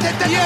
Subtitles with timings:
[0.00, 0.38] tête d'Ayer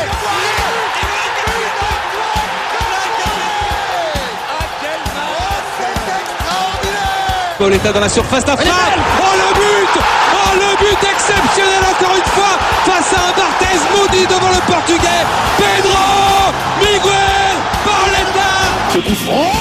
[7.59, 8.75] Pauletta dans la surface d'affaire.
[9.21, 10.03] Oh le but.
[10.35, 15.25] Oh le but exceptionnel encore une fois face à un Barthez maudit devant le portugais.
[15.57, 18.51] Pedro Miguel Pauletta
[18.93, 19.53] Ce coup franc.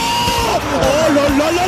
[0.76, 1.63] Oh là là là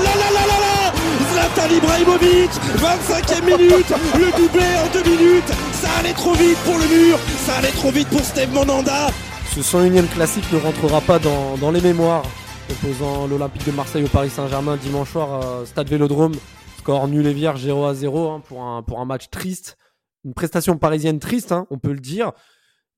[1.55, 6.87] Zlatan Ibrahimovic 25e minute Le doublé en deux minutes Ça allait trop vite pour le
[6.87, 9.07] mur Ça allait trop vite pour Steve Monanda
[9.53, 12.23] Ce 101ème classique ne rentrera pas dans, les mémoires
[12.69, 16.33] opposant l'Olympique de Marseille au Paris Saint-Germain dimanche soir Stade Vélodrome.
[16.79, 19.77] Score nul et vierge 0 à 0 hein, pour, un, pour un match triste.
[20.23, 22.31] Une prestation parisienne triste, hein, on peut le dire.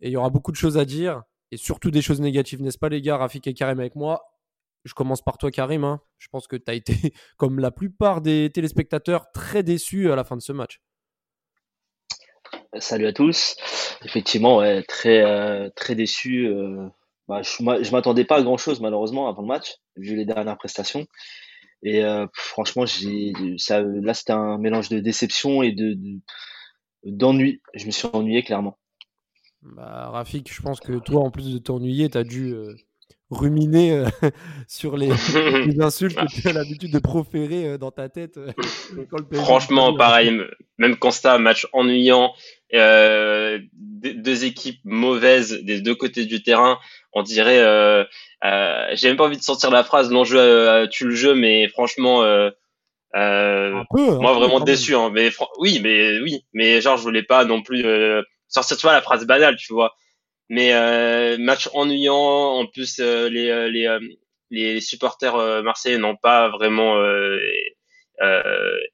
[0.02, 1.22] Et il y aura beaucoup de choses à dire.
[1.52, 3.18] Et surtout des choses négatives, n'est-ce pas les gars?
[3.18, 4.24] Rafik et Karim avec moi.
[4.88, 5.84] Je commence par toi Karim.
[5.84, 6.02] Hein.
[6.18, 6.94] Je pense que tu as été,
[7.38, 10.82] comme la plupart des téléspectateurs, très déçu à la fin de ce match.
[12.80, 13.56] Salut à tous.
[14.04, 16.48] Effectivement, ouais, très, euh, très déçu.
[16.48, 16.88] Euh
[17.28, 17.50] bah, je,
[17.84, 21.06] je m'attendais pas à grand chose malheureusement avant le match, vu les dernières prestations.
[21.84, 22.86] Et euh, franchement,
[23.58, 25.98] ça, là, c'était un mélange de déception et de,
[27.04, 27.62] d'ennui.
[27.74, 28.78] Je me suis ennuyé clairement.
[29.62, 32.56] Bah, Rafik, je pense que toi, en plus de t'ennuyer, tu as dû
[33.30, 34.06] ruminer euh,
[34.68, 35.12] sur les,
[35.80, 38.38] insultes que tu as l'habitude de proférer euh, dans ta tête.
[38.38, 38.52] Euh,
[39.34, 40.40] Franchement, pareil,
[40.78, 42.34] même constat, match ennuyant,
[42.72, 46.80] deux équipes mauvaises des deux côtés du terrain.
[47.14, 47.64] On dirait,
[48.94, 52.24] j'ai même pas envie de sortir la phrase l'enjeu tue le jeu, mais franchement.
[53.14, 57.64] Hein, moi vraiment déçu hein, mais oui mais oui mais genre je voulais pas non
[57.64, 57.84] plus
[58.50, 59.96] sortir tu vois la phrase banale tu vois
[60.50, 62.16] mais euh, match ennuyant.
[62.16, 64.00] En plus, euh, les, euh, les,
[64.50, 66.98] les supporters marseillais n'ont pas vraiment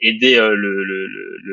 [0.01, 1.07] aidé le, le,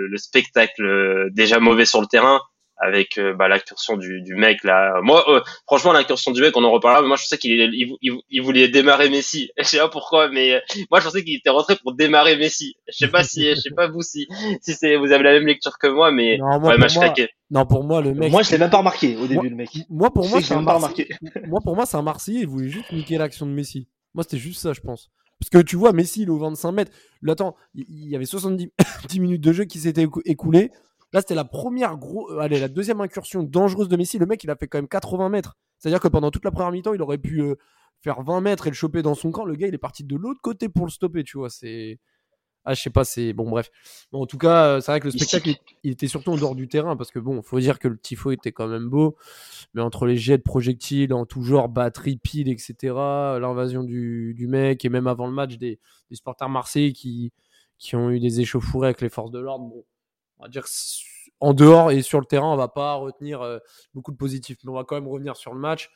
[0.09, 2.41] le, spectacle déjà mauvais sur le terrain
[2.81, 5.01] avec euh, bah, l'incursion du, du, mec là.
[5.03, 7.03] Moi, euh, franchement, l'incursion du mec, on en reparlera.
[7.03, 9.51] Mais moi, je pensais qu'il il, il, voulait démarrer Messi.
[9.59, 12.75] Je sais pas pourquoi, mais euh, moi, je pensais qu'il était rentré pour démarrer Messi.
[12.89, 14.27] Je sais pas si, je sais pas vous si,
[14.63, 17.15] si c'est, vous avez la même lecture que moi, mais non, moi, match moi,
[17.51, 18.31] Non, pour moi, le mec.
[18.31, 19.69] Moi, je l'ai même pas remarqué au début, le mec.
[19.91, 21.09] Moi, pour moi, c'est un Marseillais.
[21.47, 22.41] moi, pour moi, c'est un Marseillais.
[22.41, 23.89] Il voulait juste niquer l'action de Messi.
[24.15, 25.11] Moi, c'était juste ça, je pense.
[25.39, 26.93] Parce que tu vois, Messi, il est au 25 mètres.
[27.23, 28.71] Là, attends, il y avait 70
[29.21, 30.71] minutes de jeu qui s'étaient écoulées.
[31.13, 34.19] Là, c'était la première gros, euh, allez, la deuxième incursion dangereuse de Messi.
[34.19, 35.57] Le mec, il a fait quand même 80 mètres.
[35.79, 37.57] C'est-à-dire que pendant toute la première mi-temps, il aurait pu euh,
[38.01, 39.45] faire 20 mètres et le choper dans son camp.
[39.45, 41.51] Le gars, il est parti de l'autre côté pour le stopper, tu vois.
[41.51, 41.99] C'est.
[42.65, 43.33] Ah, je sais pas, c'est.
[43.33, 43.71] Bon, bref.
[44.13, 45.51] en tout cas, euh, c'est vrai que le spectacle,
[45.83, 48.31] il, était surtout en dehors du terrain parce que, bon, faut dire que le tifo
[48.33, 49.17] était quand même beau.
[49.75, 52.75] Mais entre les jets de projectiles en tout genre, batterie, pile, etc.,
[53.41, 57.33] l'invasion du, du, mec et même avant le match, des, des supporters marseillais qui,
[57.79, 59.65] qui ont eu des échauffourées avec les forces de l'ordre.
[59.65, 59.85] Bon,
[60.41, 60.65] on va dire
[61.41, 63.59] en dehors et sur le terrain, on va pas retenir euh,
[63.95, 65.91] beaucoup de positifs, mais on va quand même revenir sur le match.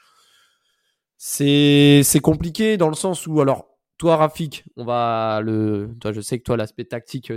[1.16, 3.66] C'est compliqué dans le sens où, alors,
[3.96, 7.32] toi, Rafik, on va je sais que toi, l'aspect tactique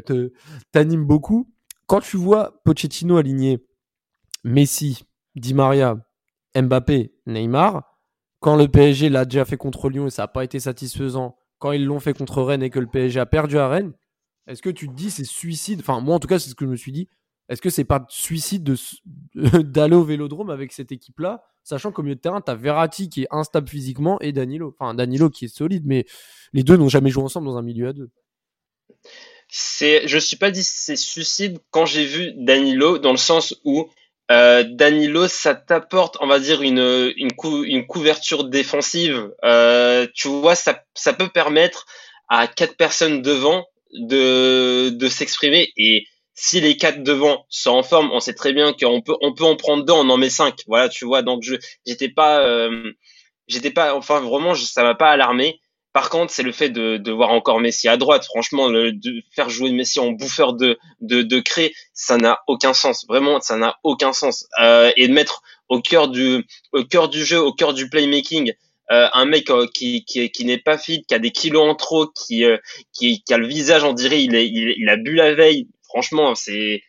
[0.72, 1.50] t'anime beaucoup.
[1.85, 3.66] Quand tu vois Pochettino aligner
[4.44, 5.03] Messi,
[5.35, 5.97] Di Maria,
[6.56, 7.84] Mbappé, Neymar,
[8.39, 11.72] quand le PSG l'a déjà fait contre Lyon et ça n'a pas été satisfaisant, quand
[11.72, 13.94] ils l'ont fait contre Rennes et que le PSG a perdu à Rennes,
[14.47, 15.80] est-ce que tu te dis c'est suicide?
[15.81, 17.08] Enfin, moi en tout cas, c'est ce que je me suis dit.
[17.50, 18.75] Est-ce que c'est pas suicide
[19.35, 23.24] d'aller au vélodrome avec cette équipe-là, sachant qu'au milieu de terrain, tu as Verratti qui
[23.24, 24.75] est instable physiquement et Danilo.
[24.78, 26.06] Enfin, Danilo qui est solide, mais
[26.53, 28.09] les deux n'ont jamais joué ensemble dans un milieu à deux.
[29.50, 33.90] Je suis pas dit c'est suicide quand j'ai vu Danilo dans le sens où
[34.30, 37.31] euh, Danilo, ça t'apporte, on va dire, une, une,
[37.63, 39.31] une couverture défensive.
[39.46, 41.86] Euh, tu vois, ça, ça peut permettre
[42.28, 48.20] à quatre personnes devant de, s'exprimer et si les quatre devant sont en forme, on
[48.20, 50.59] sait très bien qu'on peut on peut en prendre deux, on en met cinq.
[50.68, 51.24] Voilà, tu vois.
[51.24, 51.56] Donc je
[51.86, 52.92] j'étais pas euh,
[53.48, 55.59] j'étais pas enfin vraiment ça m'a pas alarmé.
[55.94, 58.24] Par contre, c'est le fait de, voir encore Messi à droite.
[58.25, 61.44] Franchement, de faire jouer Messi en bouffeur de de, de
[61.92, 63.08] ça n'a aucun sens.
[63.08, 64.46] Vraiment, ça n'a aucun sens.
[64.62, 68.54] Euh, et de mettre au cœur du au cœur du jeu, au cœur du playmaking,
[68.92, 71.75] euh, un mec euh, qui, qui, qui n'est pas fit, qui a des kilos en
[71.75, 72.57] trop, qui, euh,
[72.94, 75.68] qui, qui, a le visage, on dirait, il, est, il, il, a bu la veille,
[75.84, 76.81] franchement, c'est,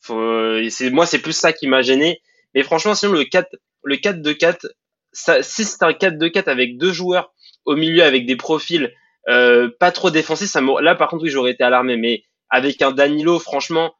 [0.00, 2.20] c'est moi, c'est plus ça qui m'a gêné.
[2.54, 3.54] Mais franchement, sinon le 4,
[3.84, 4.66] le 4 2 4,
[5.12, 7.32] ça, si c'est un 4 2 4 avec deux joueurs
[7.64, 8.92] au milieu avec des profils
[9.28, 11.96] euh, pas trop défensifs, ça là par contre oui, j'aurais été alarmé.
[11.96, 13.94] Mais avec un Danilo, franchement,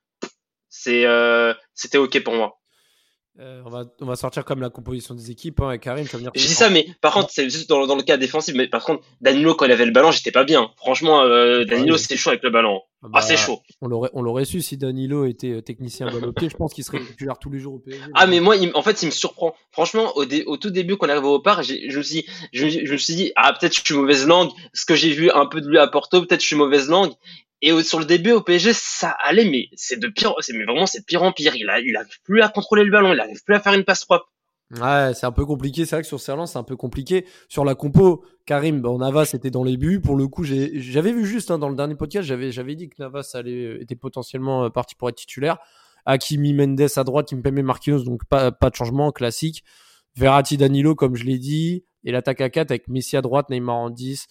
[0.68, 2.60] c'est, euh, c'était ok pour moi.
[3.38, 6.06] Euh, on, va, on va sortir comme la composition des équipes, hein, Karim.
[6.06, 8.54] Je dis ça, mais par contre, c'est juste dans, dans, le cas défensif.
[8.54, 10.70] Mais par contre, Danilo, quand il avait le ballon, j'étais pas bien.
[10.76, 12.80] Franchement, euh, Danilo, c'était chaud avec le ballon.
[13.02, 13.60] Ah, bah, c'est chaud.
[13.82, 17.04] On l'aurait, on l'aurait su si Danilo était euh, technicien ballon Je pense qu'il serait
[17.04, 18.02] titulaire tous les jours au PSG.
[18.14, 19.54] Ah, mais moi, en fait, il me surprend.
[19.70, 22.24] Franchement, au, au tout début, quand on arrive au parc, je me suis,
[22.54, 24.48] je, je me suis dit, ah, peut-être je suis mauvaise langue.
[24.72, 27.12] Ce que j'ai vu un peu de lui à Porto, peut-être je suis mauvaise langue.
[27.62, 30.86] Et sur le début au PSG, ça allait, mais c'est de pire, c'est mais vraiment
[30.86, 31.54] c'est pire en pire.
[31.56, 34.04] Il a, il plus à contrôler le ballon, il arrive plus à faire une passe
[34.04, 34.30] propre.
[34.72, 35.84] Ouais, c'est un peu compliqué.
[35.84, 37.24] C'est vrai que sur Serlan, c'est un peu compliqué.
[37.48, 40.00] Sur la compo, Karim, bon, Navas c'était dans les buts.
[40.00, 42.96] Pour le coup, j'avais vu juste hein, dans le dernier podcast, j'avais, j'avais dit que
[42.98, 45.58] Navas allait, était potentiellement euh, parti pour être titulaire.
[46.04, 49.64] Hakimi Mendes à droite, Kimpembe Marquinhos, donc pas, pas de changement classique.
[50.16, 53.76] Verratti Danilo, comme je l'ai dit, et l'attaque à 4 avec Messi à droite, Neymar
[53.76, 54.26] en 10.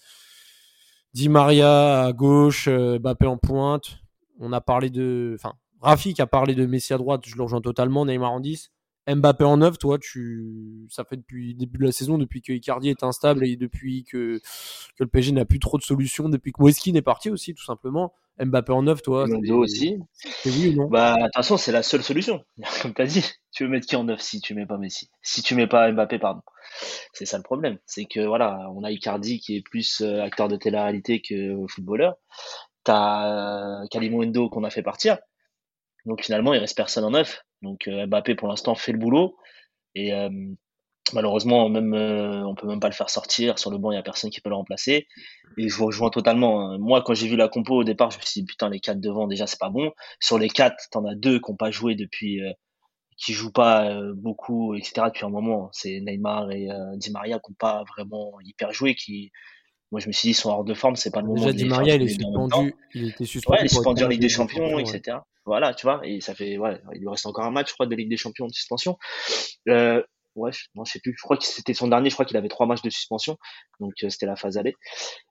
[1.16, 4.00] Di Maria à gauche, euh, Mbappé en pointe.
[4.38, 5.34] On a parlé de.
[5.34, 8.04] Enfin, Rafik a parlé de Messi à droite, je le rejoins totalement.
[8.04, 8.70] Neymar en 10.
[9.08, 12.52] Mbappé en 9, toi, tu, ça fait depuis le début de la saison, depuis que
[12.52, 14.42] Icardi est instable et depuis que,
[14.98, 18.12] le PSG n'a plus trop de solutions, depuis que Moeski est parti aussi, tout simplement.
[18.38, 19.26] Mbappé en 9, toi.
[19.50, 19.98] aussi.
[20.44, 22.44] oui ou non Bah, de toute façon, c'est la seule solution.
[22.82, 25.10] Comme tu as dit, tu veux mettre qui en 9 si tu mets pas Messi?
[25.22, 26.42] Si tu mets pas Mbappé, pardon.
[27.12, 27.78] C'est ça le problème.
[27.86, 32.16] C'est que voilà, on a Icardi qui est plus euh, acteur de télé-réalité que footballeur.
[32.84, 35.18] T'as euh, Endo qu'on a fait partir.
[36.04, 37.42] Donc finalement, il reste personne en 9.
[37.62, 39.36] Donc euh, Mbappé pour l'instant fait le boulot.
[39.94, 40.28] Et euh,
[41.12, 43.58] malheureusement, même on peut même pas le faire sortir.
[43.58, 45.06] Sur le banc, il y a personne qui peut le remplacer.
[45.58, 46.60] Et je vous rejoins totalement.
[46.60, 46.78] Hein.
[46.78, 49.00] Moi, quand j'ai vu la compo au départ, je me suis dit putain, les quatre
[49.00, 49.92] devant déjà c'est pas bon.
[50.20, 52.40] Sur les quatre, t'en as deux qui n'ont pas joué depuis
[53.16, 55.06] qui jouent pas euh, beaucoup, etc.
[55.06, 58.94] Depuis un moment, c'est Neymar et euh, Di Maria qui n'ont pas vraiment hyper joué.
[58.94, 59.32] Qui,
[59.90, 61.40] moi, je me suis dit, ils sont hors de forme, c'est pas le moment.
[61.40, 63.54] Déjà, Di Maria, il est suspendu, il était suspendu.
[63.54, 65.18] Ouais, il est suspendu en Ligue des Champions, etc.
[65.46, 67.86] Voilà, tu vois, et ça fait, ouais, il lui reste encore un match, je crois,
[67.86, 68.98] de Ligue des Champions de suspension.
[69.68, 70.02] Euh,
[70.36, 71.14] ouais, non, je sais plus.
[71.16, 72.10] Je crois que c'était son dernier.
[72.10, 73.36] Je crois qu'il avait trois matchs de suspension,
[73.80, 74.74] donc euh, c'était la phase aller.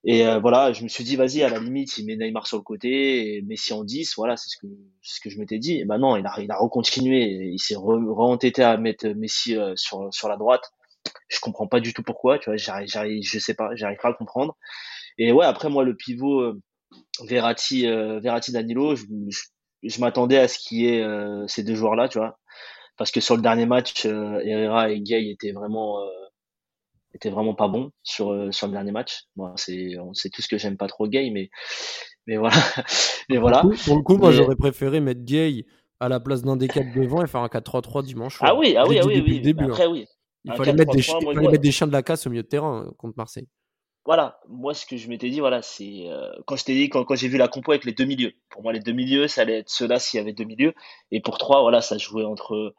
[0.03, 2.57] Et euh, voilà, je me suis dit, vas-y, à la limite, il met Neymar sur
[2.57, 4.67] le côté, Messi en 10, voilà, c'est ce que
[5.01, 5.79] ce que je m'étais dit.
[5.79, 9.73] Et ben non, il a il a recontinué, il s'est re-entêté à mettre Messi euh,
[9.75, 10.71] sur sur la droite.
[11.29, 14.13] Je comprends pas du tout pourquoi, tu vois, j'arrive, je sais pas, j'arrive pas à
[14.13, 14.57] comprendre.
[15.17, 16.53] Et ouais, après moi, le pivot
[17.23, 19.05] Verratti, Verratti Danilo, je,
[19.83, 21.05] je, m'attendais à ce qu'il y ait
[21.47, 22.37] ces deux joueurs-là, tu vois
[22.97, 26.09] parce que sur le dernier match, euh, Herrera et Gay étaient vraiment euh,
[27.13, 29.25] étaient vraiment pas bons sur euh, sur le dernier match.
[29.35, 31.49] Moi, c'est c'est tout ce que j'aime pas trop Gay, mais
[32.27, 32.55] mais voilà,
[33.29, 33.61] mais voilà.
[33.85, 35.65] Pour le coup, moi, j'aurais préféré mettre Gay
[35.99, 38.37] à la place d'un des quatre devant et faire un 4-3-3 dimanche.
[38.41, 39.41] Ah oui, ah oui, ah oui, oui.
[39.41, 39.91] Début, Après, hein.
[39.91, 40.05] oui.
[40.43, 42.47] Il fallait, mettre des, il fallait mettre des, chiens de la casse au milieu de
[42.47, 43.47] terrain contre Marseille.
[44.05, 46.05] Voilà, moi ce que je m'étais dit, voilà, c'est
[46.45, 48.33] quand je t'ai dit quand, quand j'ai vu la compo avec les deux milieux.
[48.49, 50.75] Pour moi, les deux milieux, ça allait être ceux-là s'il y avait deux milieux,
[51.09, 52.75] et pour trois, voilà, ça jouait entre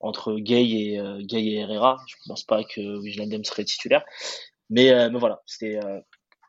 [0.00, 1.98] entre Gay et, euh, Gay et Herrera.
[2.06, 4.04] Je pense pas que Wijnaldum serait titulaire.
[4.70, 6.00] Mais, euh, mais voilà, c'était, euh,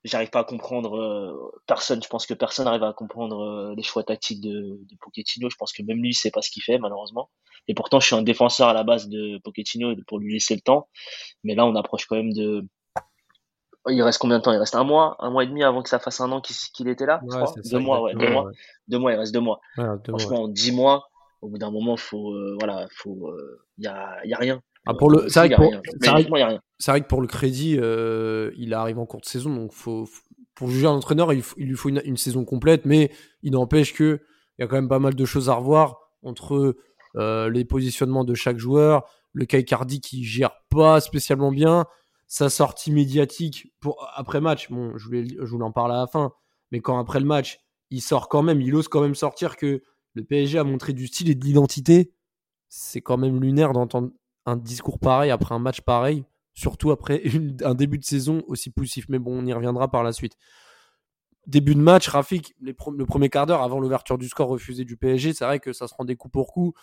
[0.03, 2.01] j'arrive pas à comprendre personne.
[2.03, 5.49] Je pense que personne n'arrive à comprendre les choix tactiques de, de, Pochettino.
[5.49, 7.29] Je pense que même lui, sait pas ce qu'il fait, malheureusement.
[7.67, 10.61] Et pourtant, je suis un défenseur à la base de Pochettino pour lui laisser le
[10.61, 10.88] temps.
[11.43, 12.65] Mais là, on approche quand même de.
[13.89, 14.51] Il reste combien de temps?
[14.51, 16.89] Il reste un mois, un mois et demi avant que ça fasse un an qu'il
[16.89, 17.21] était là.
[17.63, 18.51] deux mois, ouais, deux mois,
[18.89, 19.13] deux mois.
[19.13, 19.61] Il reste deux mois.
[19.75, 21.07] Franchement, dix mois
[21.42, 23.34] au bout d'un moment, faut, euh, voilà, faut,
[23.78, 24.62] il euh, y a, y a rien.
[24.86, 29.25] Ah, pour le, c'est vrai, vrai, que pour le crédit, euh, il arrive en courte
[29.25, 30.07] saison, donc faut,
[30.56, 33.12] pour juger un entraîneur, il, lui faut une, saison complète, mais
[33.44, 34.22] il n'empêche que
[34.57, 36.75] il y a quand même pas mal de choses à revoir entre
[37.16, 39.04] les positionnements de chaque joueur,
[39.34, 41.86] le cas Icardi qui gère pas spécialement bien,
[42.27, 44.70] sa sortie médiatique pour après match.
[44.70, 46.32] Bon, je voulais, je voulais en parler à la fin,
[46.72, 49.82] mais quand après le match, il sort quand même, il ose quand même sortir que
[50.17, 52.12] le PSG a montré du style et de l'identité.
[52.69, 54.12] C'est quand même lunaire d'entendre
[54.45, 57.21] un discours pareil après un match pareil, surtout après
[57.63, 59.05] un début de saison aussi poussif.
[59.09, 60.36] Mais bon, on y reviendra par la suite.
[61.45, 65.33] Début de match, Rafik, le premier quart d'heure avant l'ouverture du score refusé du PSG,
[65.33, 66.74] c'est vrai que ça se rendait coup pour coup.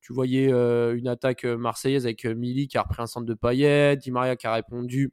[0.00, 3.26] Tu voyais euh, une attaque euh, marseillaise avec euh, Mili qui a repris un centre
[3.26, 5.12] de Payet, Di Maria qui a répondu,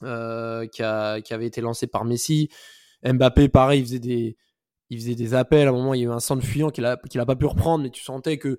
[0.00, 2.50] qui, qui, avait été lancé par Messi.
[3.04, 4.36] Mbappé, pareil, il faisait des,
[4.92, 5.66] il faisait des appels.
[5.66, 7.84] À un moment, il y a eu un centre fuyant qu'il n'a pas pu reprendre,
[7.84, 8.58] mais tu sentais que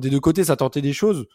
[0.00, 1.26] des deux côtés, ça tentait des choses.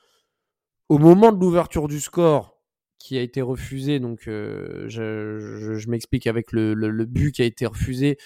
[0.89, 2.57] Au moment de l'ouverture du score,
[2.97, 8.17] qui a été refusé, donc euh, je, m'explique avec le, but qui a été refusé.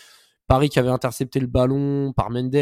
[0.47, 2.55] Paris qui avait intercepté le ballon par Mendes.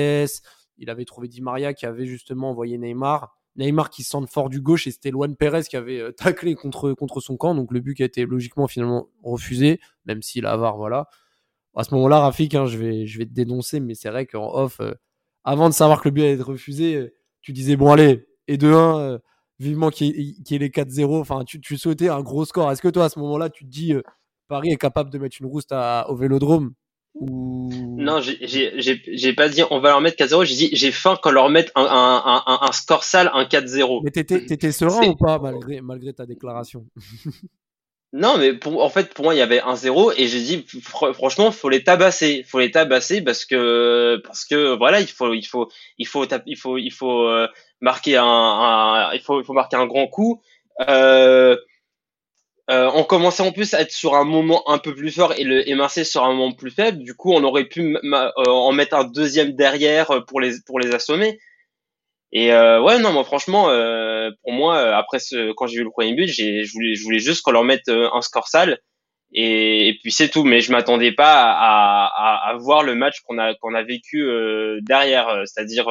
[0.77, 3.37] Il avait trouvé Di Maria qui avait justement envoyé Neymar.
[3.57, 6.93] Neymar qui sent fort du gauche et c'était Luan Perez qui avait euh, taclé contre,
[6.93, 7.53] contre son camp.
[7.53, 11.07] Donc le but qui a été logiquement finalement refusé, même si la VAR, voilà
[11.75, 14.53] à ce moment-là, Rafik, hein, je, vais, je vais te dénoncer, mais c'est vrai qu'en
[14.53, 14.93] off, euh,
[15.43, 18.57] avant de savoir que le but allait être refusé, euh, tu disais, bon, allez, Et
[18.57, 19.19] de 1,
[19.59, 21.19] vivement qu'il y, ait les 4-0.
[21.19, 22.71] Enfin, tu, tu souhaitais un gros score.
[22.71, 23.93] Est-ce que toi, à ce moment-là, tu te dis
[24.47, 25.73] Paris est capable de mettre une rouste
[26.07, 26.73] au vélodrome
[27.13, 31.49] non, j'ai pas dit on va leur mettre 4-0, j'ai dit j'ai faim quand leur
[31.49, 34.01] mettre un, un, un, un score sale, un 4-0.
[34.03, 36.85] Mais t'étais serein ou pas malgré, malgré ta déclaration?
[38.13, 40.65] Non, mais pour, en fait, pour moi, il y avait un 0 et j'ai dit
[40.83, 45.45] franchement, faut les tabasser, faut les tabasser parce que parce que voilà, il faut il
[45.47, 47.47] faut il faut il faut il faut euh,
[47.79, 50.41] marquer un, un, il faut il faut marquer un grand coup.
[50.89, 51.55] Euh,
[52.69, 55.43] euh, on commençait en plus à être sur un moment un peu plus fort et
[55.43, 56.99] le et Marseille sur un moment plus faible.
[57.03, 60.93] Du coup, on aurait pu euh, en mettre un deuxième derrière pour les pour les
[60.93, 61.39] assommer.
[62.33, 63.65] Et euh, ouais, non, moi franchement,
[64.43, 67.19] pour moi, après ce, quand j'ai vu le premier but, j'ai je voulais je voulais
[67.19, 68.79] juste qu'on leur mette un score sale
[69.33, 70.43] et, et puis c'est tout.
[70.43, 74.25] Mais je m'attendais pas à, à, à, voir le match qu'on a qu'on a vécu
[74.81, 75.87] derrière, c'est-à-dire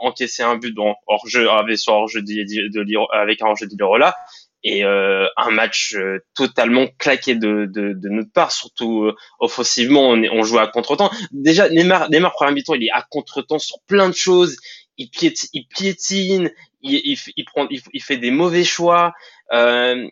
[0.00, 0.76] encaisser un but
[1.06, 4.16] hors jeu avec hors jeu de, de, avec un hors jeu de Lirola
[4.64, 10.10] et euh, un match euh, totalement claqué de, de, de, notre part, surtout euh, offensivement,
[10.10, 11.10] on, on joue à contre-temps.
[11.32, 14.56] Déjà, Neymar, Neymar premier mi-temps, il est à contre-temps sur plein de choses.
[14.98, 16.50] Il piétine,
[16.82, 19.12] il, prend, il, fait des mauvais choix.
[19.52, 20.08] Euh,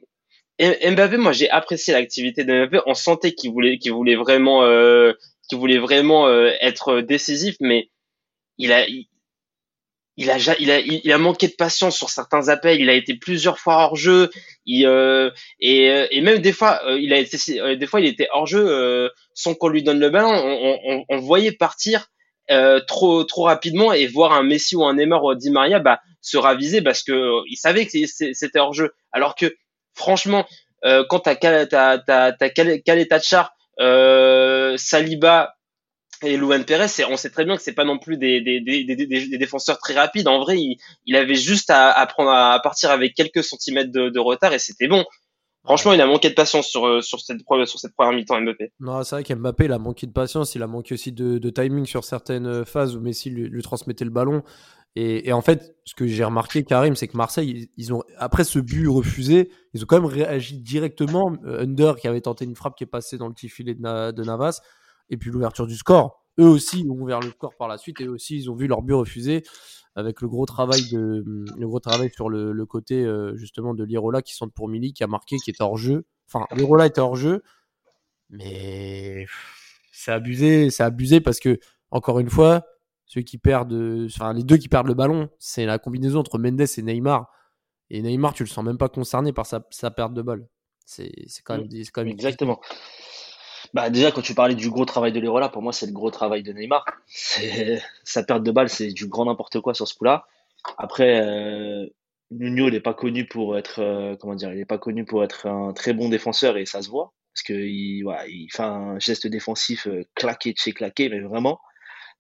[0.58, 2.80] Mbappé, moi, j'ai apprécié l'activité de Mbappé.
[2.87, 5.12] On sentait qu'il voulait, qu'il voulait vraiment, euh,
[5.49, 6.28] qu'il voulait vraiment
[6.60, 7.90] être décisif, mais
[8.58, 8.87] il a,
[10.20, 12.78] il a, il a, il a manqué de patience sur certains appels.
[12.78, 14.30] Il a été plusieurs fois hors jeu.
[14.66, 17.38] Il, euh, et, euh, et, même des fois, euh, il a été,
[17.76, 20.30] des fois, il était hors jeu sans qu'on lui donne le ballon.
[20.30, 22.08] On, on, on voyait partir
[22.87, 26.00] trop, trop rapidement et voir un Messi ou un Neymar ou un Di Maria bah,
[26.20, 28.92] se raviser parce que il savait que c'était hors jeu.
[29.12, 29.54] Alors que
[29.94, 30.47] franchement,
[30.82, 31.99] quand t'as t'as
[34.76, 35.54] Saliba
[36.23, 38.40] et Louane Perez, on sait très bien que c'est pas non plus des,
[39.38, 40.28] défenseurs très rapides.
[40.28, 40.59] En vrai,
[41.06, 44.59] il, avait juste à, à, prendre à partir avec quelques centimètres de, de retard et
[44.59, 45.04] c'était bon.
[45.70, 48.72] Franchement, il a manqué de patience sur, euh, sur, cette, sur cette première mi-temps Mbappé.
[48.80, 51.86] Non, c'est vrai qu'Mbappé, il a manqué de patience, il a manqué aussi de, timing
[51.86, 54.42] sur certaines phases où Messi lui, transmettait le ballon.
[54.96, 58.58] Et, en fait, ce que j'ai remarqué, Karim, c'est que Marseille, ils, ont après ce
[58.58, 61.34] but refusé, ils ont quand même réagi directement.
[61.44, 64.24] Euh, Under qui avait tenté une frappe qui est passée dans le petit filet de
[64.24, 64.62] Navas
[65.08, 66.26] et puis l'ouverture du score.
[66.40, 68.66] Eux aussi ont ouvert le score par la suite et eux aussi ils ont vu
[68.66, 69.44] leur but refusé
[69.94, 73.85] avec le gros travail de le gros travail sur le, le côté euh, justement de
[73.85, 76.06] Lirola qui centre pour Mili qui a marqué qui était hors jeu.
[76.32, 77.42] Enfin, Lirola était hors jeu,
[78.30, 79.26] mais
[79.92, 81.59] c'est abusé, c'est abusé parce que
[81.90, 82.64] encore une fois,
[83.06, 86.61] ceux qui perdent, enfin les deux qui perdent le ballon, c'est la combinaison entre Mendes
[86.61, 87.28] et Neymar.
[87.90, 90.47] Et Neymar, tu le sens même pas concerné par sa, sa perte de balle.
[90.87, 91.12] C'est
[91.44, 92.61] quand même, c'est quand même exactement.
[93.72, 96.10] Bah déjà quand tu parlais du gros travail de Leroy, pour moi c'est le gros
[96.10, 96.84] travail de Neymar.
[98.04, 100.26] sa perte de balle, c'est du grand n'importe quoi sur ce coup-là.
[100.76, 101.86] Après, euh,
[102.30, 105.24] Nuno il n'est pas connu pour être euh, comment dire, il n'est pas connu pour
[105.24, 108.62] être un très bon défenseur et ça se voit parce que il, voilà, il fait
[108.62, 111.60] un geste défensif euh, claqué chez claqué, mais vraiment,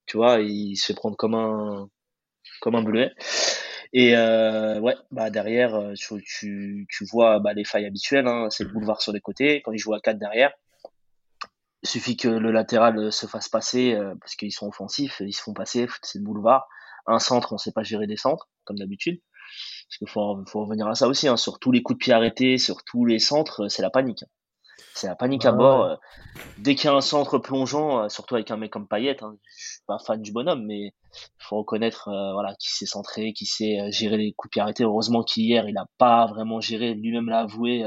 [0.06, 1.88] tu vois, il se fait prendre comme un
[2.60, 3.12] comme un bleuet.
[3.92, 8.70] Et euh, ouais, bah derrière, tu, tu, vois bah, les failles habituelles, hein, c'est le
[8.70, 9.62] boulevard sur les côtés.
[9.62, 10.52] Quand il joue à 4 derrière,
[11.82, 15.42] suffit que le latéral euh, se fasse passer, euh, parce qu'ils sont offensifs, ils se
[15.42, 16.66] font passer, c'est le boulevard.
[17.06, 19.20] Un centre, on sait pas gérer des centres, comme d'habitude.
[19.88, 21.36] Parce qu'il faut, faut revenir à ça aussi, hein.
[21.36, 24.24] sur tous les coups de pied arrêtés, sur tous les centres, c'est la panique.
[24.94, 25.84] C'est la panique à bord.
[25.84, 25.96] Euh.
[26.58, 29.64] Dès qu'il y a un centre plongeant, surtout avec un mec comme Payet, hein, je
[29.64, 30.92] suis pas fan du bonhomme, mais il
[31.38, 34.84] faut reconnaître voilà, qui s'est centré, qui sait gérer les coups de pied arrêtés.
[34.84, 37.84] Heureusement qu'hier, il a pas vraiment géré, lui-même l'a avoué,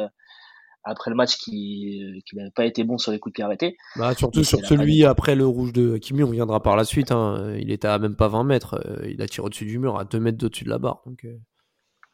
[0.84, 3.78] après le match qui qui n'avait pas été bon sur les coups de pied arrêtés.
[3.96, 7.12] Bah, surtout sur celui après le rouge de Kimi, on viendra par la suite.
[7.12, 7.56] Hein.
[7.60, 8.82] Il était à même pas 20 mètres.
[8.86, 11.02] Euh, il a tiré au-dessus du mur, à 2 mètres au-dessus de la barre.
[11.06, 11.38] Donc, euh.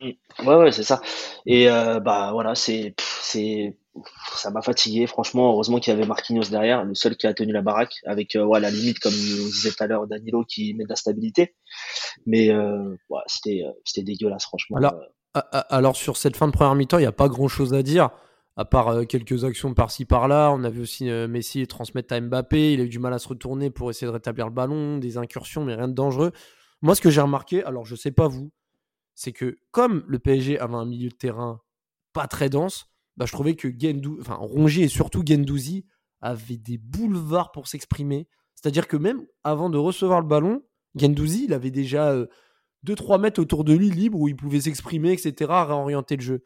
[0.02, 0.48] mm.
[0.48, 1.02] Ouais, ouais, c'est ça.
[1.46, 3.78] Et euh, bah voilà, c'est c'est
[4.36, 5.08] ça m'a fatigué.
[5.08, 8.36] Franchement, heureusement qu'il y avait Marquinhos derrière, le seul qui a tenu la baraque, avec
[8.36, 10.96] euh, ouais, la limite, comme on disait tout à l'heure, Danilo qui met de la
[10.96, 11.56] stabilité.
[12.26, 14.78] Mais euh, ouais, c'était c'était dégueulasse, franchement.
[14.78, 14.96] Alors,
[15.34, 18.10] alors sur cette fin de première mi-temps, il n'y a pas grand-chose à dire
[18.60, 20.52] à part euh, quelques actions par-ci par-là.
[20.54, 22.74] On a vu aussi euh, Messi transmettre à Mbappé.
[22.74, 25.18] Il a eu du mal à se retourner pour essayer de rétablir le ballon, des
[25.18, 26.34] incursions, mais rien de dangereux.
[26.82, 28.52] Moi, ce que j'ai remarqué, alors je sais pas vous,
[29.16, 31.62] c'est que comme le PSG avait un milieu de terrain
[32.12, 35.86] pas très dense, bah, je trouvais que Gendou, enfin Rongier et surtout Gendouzi
[36.20, 38.28] avaient des boulevards pour s'exprimer.
[38.56, 40.64] C'est-à-dire que même avant de recevoir le ballon,
[40.96, 42.14] Gendouzi, il avait déjà
[42.86, 46.44] 2-3 euh, mètres autour de lui libre où il pouvait s'exprimer, etc., réorienter le jeu.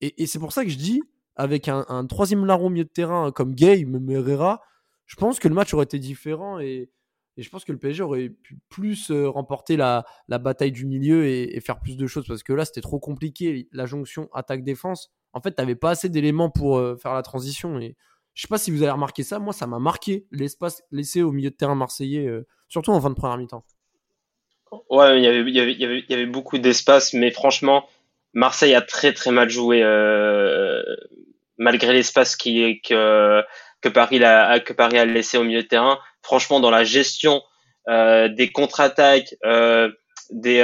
[0.00, 1.02] Et c'est pour ça que je dis,
[1.36, 4.62] avec un, troisième larron au milieu de terrain comme Gay, même Herrera,
[5.06, 6.90] je pense que le match aurait été différent et,
[7.38, 11.80] je pense que le PSG aurait pu plus remporter la, bataille du milieu et, faire
[11.80, 13.68] plus de choses parce que là, c'était trop compliqué.
[13.72, 17.78] La jonction attaque-défense, en fait, tu n'avais pas assez d'éléments pour faire la transition.
[17.78, 17.94] Et
[18.32, 19.38] je sais pas si vous avez remarqué ça.
[19.38, 22.26] Moi, ça m'a marqué l'espace laissé au milieu de terrain marseillais,
[22.68, 23.66] surtout en fin de première mi-temps.
[24.90, 27.88] Ouais, il y avait, beaucoup d'espace, mais franchement,
[28.34, 30.82] Marseille a très très mal joué euh,
[31.58, 33.42] malgré l'espace qui que
[33.80, 35.98] que Paris a que Paris a laissé au milieu de terrain.
[36.22, 37.42] Franchement, dans la gestion
[37.88, 39.90] euh, des contre-attaques, euh,
[40.30, 40.62] des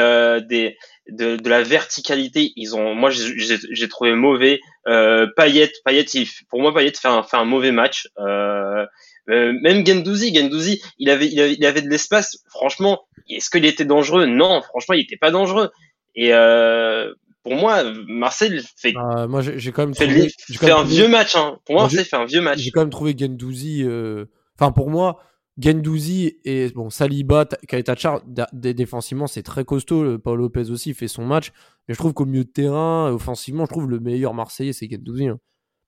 [0.48, 0.76] des
[1.08, 4.60] de, de, la verticalité, ils ont, moi j'ai trouvé mauvais.
[4.86, 6.04] Euh, Payet, Payet,
[6.48, 8.08] pour moi Payet fait un, fait un mauvais match.
[8.18, 8.86] Euh,
[9.26, 12.38] même Gendouzi, Gendouzi, il avait, il avait, il avait de l'espace.
[12.48, 14.26] Franchement, est-ce qu'il était dangereux?
[14.26, 15.70] Non, franchement, il était pas dangereux.
[16.14, 18.94] Et euh, pour moi, Marseille fait.
[18.96, 21.34] Euh, moi, j'ai quand même trouvé, fait, un vieux match.
[21.34, 21.58] Hein.
[21.64, 22.58] Pour moi, Marseille fait un vieux match.
[22.58, 23.82] J'ai quand même trouvé Gendouzi.
[23.84, 24.26] Euh...
[24.58, 25.18] Enfin, pour moi,
[25.58, 28.22] Gendouzi et bon Saliba, Kaitachar,
[28.52, 30.18] défensivement, c'est très costaud.
[30.18, 31.52] Paul Lopez aussi fait son match.
[31.88, 35.26] Mais je trouve qu'au milieu de terrain, offensivement, je trouve le meilleur Marseillais, c'est Gendouzi.
[35.26, 35.38] Hein.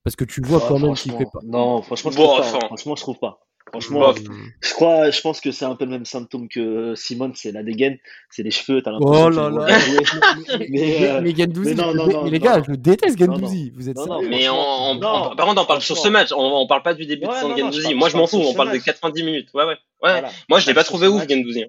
[0.03, 1.41] Parce que tu vois quand même qu'il fait pas.
[1.45, 2.43] Non, franchement, je trouve pas.
[2.43, 3.39] Franchement, je trouve pas.
[3.81, 4.15] Franchement,
[4.61, 7.65] je crois, je pense que c'est un peu le même symptôme que Simone, c'est la
[7.65, 7.99] dégaine,
[8.31, 9.25] c'est les cheveux, t'as l'impression.
[9.25, 9.67] Oh là là.
[10.71, 13.73] mais, euh, mais, Gendouzi, non, non, non, mais les gars, je déteste Gendouzi.
[13.75, 13.97] Vous êtes.
[14.29, 17.27] Mais on, par contre, on parle sur ce match, on, on parle pas du début
[17.27, 17.95] de saison Gendouzi.
[17.95, 19.49] Moi, je m'en fous, on parle de 90 minutes.
[19.55, 19.77] Ouais, ouais.
[20.03, 20.23] ouais.
[20.49, 21.65] Moi, je l'ai pas trouvé ouf, Gendouzi.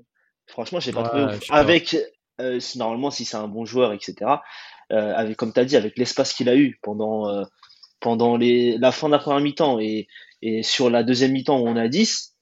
[0.45, 1.39] Franchement, je l'ai pas trouvé ouf.
[1.49, 1.97] Avec,
[2.39, 4.15] euh, normalement, si c'est un bon joueur, etc.
[4.91, 7.45] Euh, avec, comme t'as dit, avec l'espace qu'il a eu pendant
[8.05, 10.07] pendant les, la fin de la première mi-temps et,
[10.41, 12.35] et sur la deuxième mi-temps où on a 10,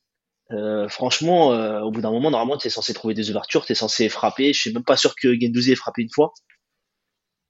[0.52, 3.72] euh, franchement, euh, au bout d'un moment, normalement, tu es censé trouver des ouvertures, tu
[3.72, 4.54] es censé frapper.
[4.54, 6.34] Je suis même pas sûr que Gendouzi ait frappé une fois.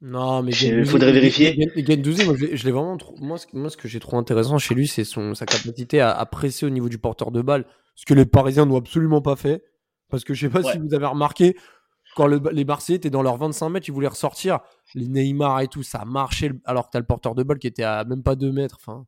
[0.02, 1.58] Non, mais il faudrait vérifier.
[1.76, 2.98] Gendouzi, moi, je, l'ai vraiment.
[3.20, 6.12] Moi, ce, moi, ce que j'ai trouvé intéressant chez lui, c'est son sa capacité à,
[6.12, 9.36] à, presser au niveau du porteur de balle, ce que les Parisiens n'ont absolument pas
[9.36, 9.64] fait.
[10.10, 11.56] Parce que je sais pas si vous avez remarqué,
[12.16, 14.60] quand les Marseillais étaient dans leurs 25 mètres, ils voulaient ressortir.
[14.94, 17.68] Les Neymar et tout, ça marchait alors que tu as le porteur de balle qui
[17.68, 18.78] était à même pas 2 mètres.
[18.80, 19.06] Enfin,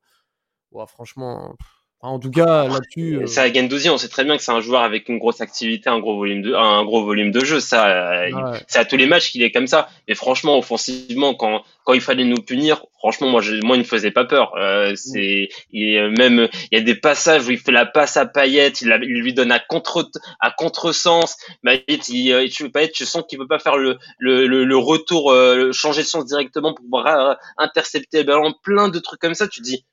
[0.88, 1.55] franchement.
[2.01, 3.22] En tout cas, là-dessus.
[3.25, 5.89] C'est à Gendouzi, on sait très bien que c'est un joueur avec une grosse activité,
[5.89, 7.60] un gros volume de, un gros volume de jeu.
[7.60, 8.25] Ça,
[8.67, 9.89] c'est à tous les matchs qu'il est comme ça.
[10.08, 13.86] Mais franchement, offensivement, quand quand il fallait nous punir, franchement, moi, je, moi, il ne
[13.86, 14.53] faisait pas peur.
[14.55, 18.25] Euh, c'est, il, même, il y a des passages où il fait la passe à
[18.27, 20.09] Payet, il, il lui donne à contre
[20.40, 21.38] à contresens.
[21.64, 25.31] Payet, il, euh, tu, Payet, tu sens qu'il veut pas faire le le, le, retour,
[25.31, 29.48] euh, changer de sens directement pour pouvoir intercepter le ballon, plein de trucs comme ça.
[29.48, 29.85] Tu dis,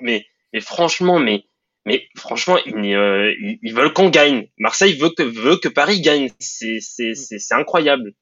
[0.00, 0.26] mais
[0.60, 1.44] franchement, mais,
[2.16, 4.48] franchement, euh, ils, veulent qu'on gagne.
[4.58, 6.30] Marseille veut que, veut que Paris gagne.
[6.38, 6.80] C'est,
[7.52, 8.12] incroyable.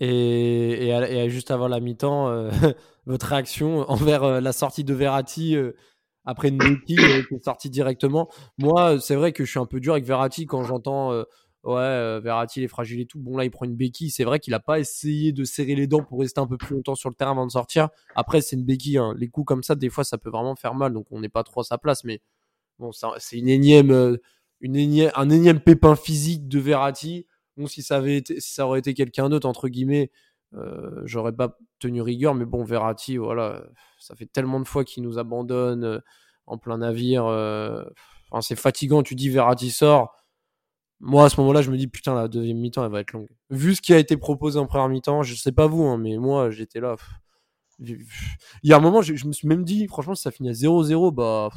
[0.00, 2.50] Et, et, juste avant la mi-temps, euh,
[3.06, 5.56] votre réaction envers euh, la sortie de Verratti
[6.26, 8.30] après une qui est sortie directement.
[8.58, 11.12] Moi, c'est vrai que je suis un peu dur avec Verratti quand j'entends
[11.64, 13.18] ouais, euh, Verratti il est fragile et tout.
[13.18, 14.10] Bon là il prend une béquille.
[14.10, 16.74] C'est vrai qu'il a pas essayé de serrer les dents pour rester un peu plus
[16.74, 17.88] longtemps sur le terrain avant de sortir.
[18.14, 18.98] Après c'est une béquille.
[18.98, 19.14] Hein.
[19.16, 20.92] Les coups comme ça des fois ça peut vraiment faire mal.
[20.92, 22.04] Donc on n'est pas trop à sa place.
[22.04, 22.20] Mais
[22.78, 24.16] bon c'est une énième, euh,
[24.60, 27.26] une énième, un énième pépin physique de Verratti.
[27.56, 30.10] Bon si ça avait été, si ça aurait été quelqu'un d'autre entre guillemets,
[30.54, 32.34] euh, j'aurais pas tenu rigueur.
[32.34, 33.64] Mais bon Verratti voilà,
[33.98, 35.98] ça fait tellement de fois qu'il nous abandonne euh,
[36.46, 37.24] en plein navire.
[37.24, 39.02] Enfin, c'est fatigant.
[39.02, 40.14] Tu dis Verratti sort
[41.00, 43.28] moi, à ce moment-là, je me dis, putain, la deuxième mi-temps, elle va être longue.
[43.50, 46.16] Vu ce qui a été proposé en première mi-temps, je sais pas vous, hein, mais
[46.16, 46.96] moi, j'étais là.
[47.80, 47.98] Il
[48.62, 51.12] y a un moment, je, me suis même dit, franchement, si ça finit à 0-0,
[51.12, 51.50] bah,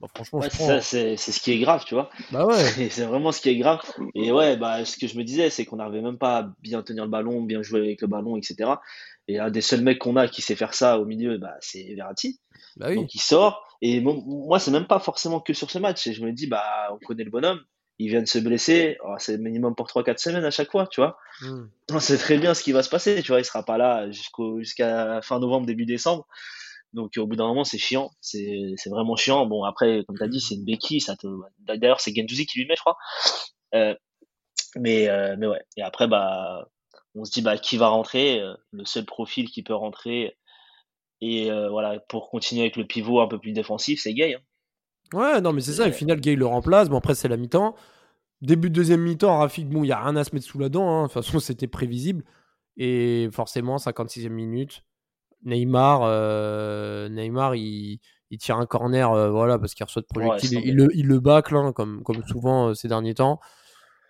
[0.00, 0.08] bah.
[0.14, 0.40] franchement,
[0.80, 2.10] c'est ce qui est grave, tu vois.
[2.32, 2.56] Bah ouais.
[2.90, 3.80] C'est vraiment ce qui est grave.
[4.14, 6.82] Et ouais, bah, ce que je me disais, c'est qu'on n'arrivait même pas à bien
[6.82, 8.70] tenir le ballon, bien jouer avec le ballon, etc.
[9.28, 11.94] Et un des seuls mecs qu'on a qui sait faire ça au milieu, bah, c'est
[11.94, 12.40] Verratti.
[12.76, 12.96] Bah oui.
[12.96, 13.62] Donc il sort.
[13.82, 16.06] Et moi, c'est même pas forcément que sur ce match.
[16.06, 17.60] Et je me dis, bah, on connaît le bonhomme
[18.00, 21.02] il vient de se blesser, oh, c'est minimum pour 3-4 semaines à chaque fois, tu
[21.02, 21.18] vois.
[21.42, 21.66] Hmm.
[21.92, 24.10] On sait très bien ce qui va se passer, tu vois, il sera pas là
[24.10, 26.26] jusqu'à fin novembre, début décembre.
[26.94, 29.44] Donc au bout d'un moment, c'est chiant, c'est vraiment chiant.
[29.44, 31.02] Bon, après, comme tu as dit, c'est une béquille.
[31.02, 31.26] Ça te...
[31.58, 32.96] D'ailleurs, c'est Gendouzi qui lui met, je crois.
[33.74, 33.94] Euh,
[34.76, 36.68] mais, euh, mais ouais, et après, bah,
[37.14, 40.38] on se dit, bah, qui va rentrer euh, Le seul profil qui peut rentrer,
[41.20, 44.36] et voilà, pour continuer avec le pivot un peu plus défensif, c'est Gay.
[44.36, 44.40] Hein.
[45.12, 45.88] Ouais, non, mais c'est ça.
[45.88, 46.88] Au final, Gay le remplace.
[46.88, 47.74] Bon, après, c'est la mi-temps.
[48.42, 50.68] Début de deuxième mi-temps, Rafik, bon, il n'y a rien à se mettre sous la
[50.68, 50.88] dent.
[50.88, 51.02] Hein.
[51.02, 52.24] De toute façon, c'était prévisible.
[52.76, 54.84] Et forcément, 56e minute,
[55.44, 57.98] Neymar, euh, Neymar il,
[58.30, 60.60] il, tire un corner euh, voilà, parce qu'il reçoit de projectiles.
[60.64, 63.40] il, le, il le bâcle, hein, comme, comme souvent euh, ces derniers temps.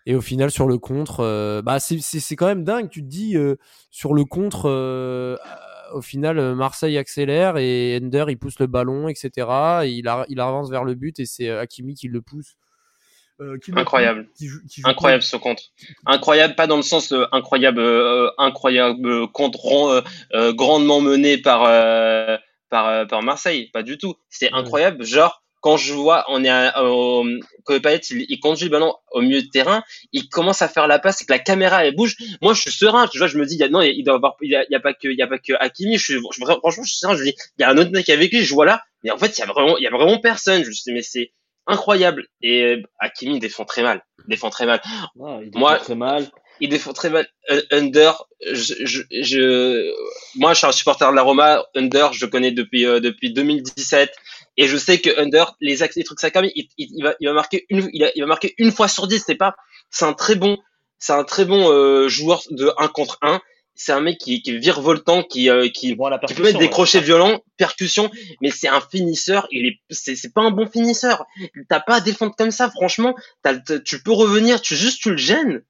[0.07, 2.89] Et au final, sur le contre, bah, c'est quand même dingue.
[2.89, 3.37] Tu te dis,
[3.91, 4.69] sur le contre
[5.92, 9.31] au final, euh, Marseille accélère et Ender il pousse le ballon, etc.
[9.85, 12.57] il, il avance vers le but et c'est euh, Hakimi qui le pousse.
[13.40, 14.29] Euh, incroyable.
[14.85, 15.62] incroyable ce contre.
[16.05, 17.83] Incroyable, pas dans le sens incroyable,
[18.37, 20.05] incroyable contre
[20.53, 21.61] grandement mené par
[22.68, 24.14] par par Marseille, pas du tout.
[24.29, 28.94] C'est incroyable, genre quand je vois, on est à, au, il, il, conduit le ballon
[29.12, 31.94] au milieu de terrain, il commence à faire la passe et que la caméra elle
[31.94, 32.16] bouge.
[32.40, 34.75] Moi, je suis serein, tu vois, je me dis, non, il doit avoir, il y
[34.75, 35.99] a, pas que, il y a pas que Hakimi.
[35.99, 37.16] Je suis, je, franchement, je suis serein.
[37.16, 39.18] Je dis, il y a un autre mec avec lui, je vois là, mais en
[39.18, 40.62] fait, il y a vraiment, il y a vraiment personne.
[40.62, 41.33] Je me dis, mais c'est
[41.66, 42.27] incroyable.
[42.40, 44.81] Et Hakimi défend très mal, défend très mal.
[45.42, 47.27] il défend très mal il défend très mal
[47.70, 48.25] Under.
[48.53, 49.92] Je, je, je,
[50.38, 51.64] moi, je suis un supporter de la Roma.
[51.75, 54.14] Under, je le connais depuis euh, depuis 2017
[54.61, 57.33] et je sais que Under, les, les trucs ça il, il, il, va il va
[57.33, 59.25] marquer une il, il va marquer une fois sur dix.
[59.27, 59.57] C'est pas,
[59.88, 60.59] c'est un très bon,
[60.99, 63.40] c'est un très bon euh, joueur de 1 contre 1
[63.75, 67.01] c'est un mec qui, qui est virevoltant, qui, euh, qui, qui peut mettre des crochets
[67.01, 68.11] violents, percussion,
[68.42, 69.49] mais c'est un finisseur.
[69.51, 71.25] Il est, c'est, c'est pas un bon finisseur.
[71.70, 73.14] T'as pas à défendre comme ça, franchement.
[73.87, 75.62] tu peux revenir, tu juste tu le gênes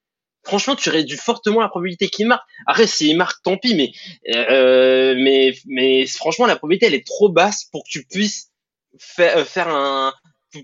[0.42, 2.44] franchement, tu réduis fortement la probabilité qu'il marque.
[2.66, 3.92] Après, s'il marque, tant pis, mais,
[4.34, 8.49] euh, mais, mais franchement, la probabilité, elle est trop basse pour que tu puisses
[8.98, 10.12] faire, euh, faire un,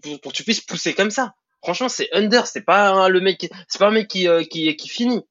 [0.02, 1.34] pour, que tu puisses pousser comme ça.
[1.62, 4.88] Franchement, c'est under, c'est pas le mec, c'est pas un mec qui, euh, qui, qui
[4.88, 5.24] finit.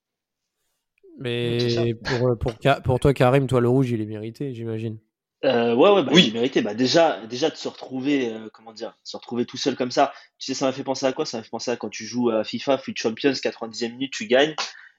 [1.20, 2.54] Mais pour, pour,
[2.84, 5.00] pour toi, Karim, toi, le rouge, il est mérité, j'imagine.
[5.46, 6.32] Euh, ouais, ouais, bah, oui.
[6.34, 6.62] mérité.
[6.62, 10.12] Bah, déjà, déjà de se retrouver, euh, comment dire, se retrouver tout seul comme ça.
[10.40, 11.26] Tu sais, ça m'a fait penser à quoi?
[11.26, 14.26] Ça m'a fait penser à quand tu joues à FIFA, Foot Champions, 90e minute, tu
[14.28, 14.56] gagnes.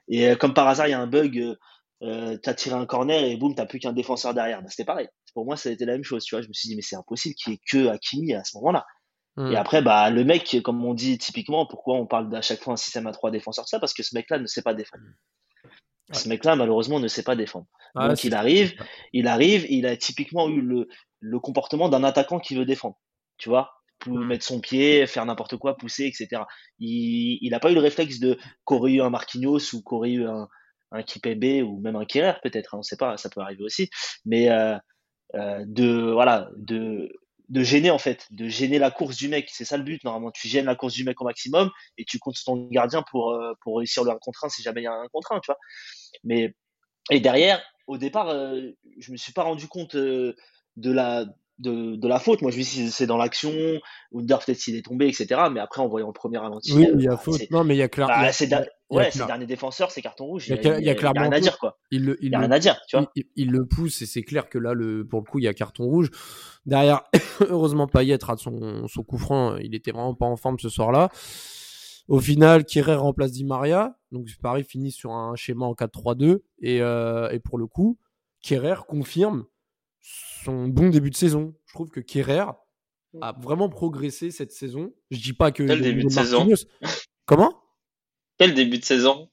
[0.09, 1.57] Et euh, comme par hasard, il y a un bug,
[2.03, 4.63] euh, t'as tiré un corner et boum, t'as plus qu'un défenseur derrière.
[4.63, 5.09] Bah, c'était pareil.
[5.35, 6.25] Pour moi, ça a été la même chose.
[6.25, 8.45] Tu vois, je me suis dit, mais c'est impossible qu'il y ait que Hakimi à
[8.45, 8.87] ce moment-là.
[9.37, 9.53] Hmm.
[9.53, 12.75] Et après, bah, le mec, comme on dit typiquement, pourquoi on parle à chaque fois
[12.75, 13.69] un système à trois défenseurs?
[13.69, 15.05] Ça, parce que ce mec-là ne sait pas défendre.
[16.13, 17.67] Ce mec-là, malheureusement, ne sait pas défendre.
[17.97, 18.75] Donc, il arrive,
[19.13, 20.87] il arrive, il a typiquement eu le,
[21.19, 22.97] le comportement d'un attaquant qui veut défendre.
[23.39, 24.27] Tu vois, pour mmh.
[24.27, 26.43] mettre son pied, faire n'importe quoi, pousser, etc.
[26.79, 30.27] Il, il a pas eu le réflexe de qu'aurait eu un Marquinhos ou qu'aurait eu
[30.27, 30.49] un,
[30.93, 33.91] un Kipembe ou même un Kerrer peut-être, hein, on sait pas, ça peut arriver aussi.
[34.25, 34.77] Mais euh,
[35.35, 37.13] euh, de voilà, de
[37.49, 39.49] de gêner en fait, de gêner la course du mec.
[39.53, 40.31] C'est ça le but normalement.
[40.33, 43.53] Tu gênes la course du mec au maximum et tu comptes ton gardien pour euh,
[43.61, 45.41] pour réussir le 1 contre 1 si jamais il y a un 1 contre 1,
[45.41, 45.59] tu vois.
[46.25, 46.55] Mais
[47.11, 48.61] et derrière, au départ, euh,
[48.99, 50.35] je me suis pas rendu compte de
[50.77, 51.27] la
[51.59, 52.43] de, de, la faute.
[52.43, 53.53] Moi, je me suis dit, c'est dans l'action,
[54.13, 55.41] Wunder peut-être s'il est tombé, etc.
[55.51, 56.73] Mais après, en voyant le premier ralenti.
[56.73, 57.51] Oui, il y a bah, faute.
[57.51, 58.15] Non, mais il y a clairement.
[58.15, 58.33] Bah,
[58.91, 60.49] ouais, ces derniers défenseurs, c'est carton rouge.
[60.49, 61.79] Il y a, il y a, clairement rien à dire, quoi.
[61.91, 63.11] Il, le, il, y a rien à dire, tu vois.
[63.37, 65.55] Il, le pousse et c'est clair que là, le, pour le coup, il y a
[65.55, 66.11] carton rouge.
[66.65, 67.05] Derrière,
[67.49, 69.57] heureusement, Payet rate son, son coup franc.
[69.57, 71.11] Il était vraiment pas en forme ce soir-là.
[72.09, 73.99] Au final, Kierrer remplace Di Maria.
[74.13, 76.41] Donc, Paris finit sur un schéma en 4-3-2.
[76.61, 77.99] Et, euh, et pour le coup,
[78.41, 79.47] Kierrer confirme
[80.01, 81.55] son bon début de saison.
[81.67, 82.45] Je trouve que Kerrer
[83.21, 84.93] a vraiment progressé cette saison.
[85.11, 85.65] Je dis pas que.
[85.65, 86.47] Quel début de saison
[87.25, 87.66] Comment?
[88.39, 89.29] Quel début de saison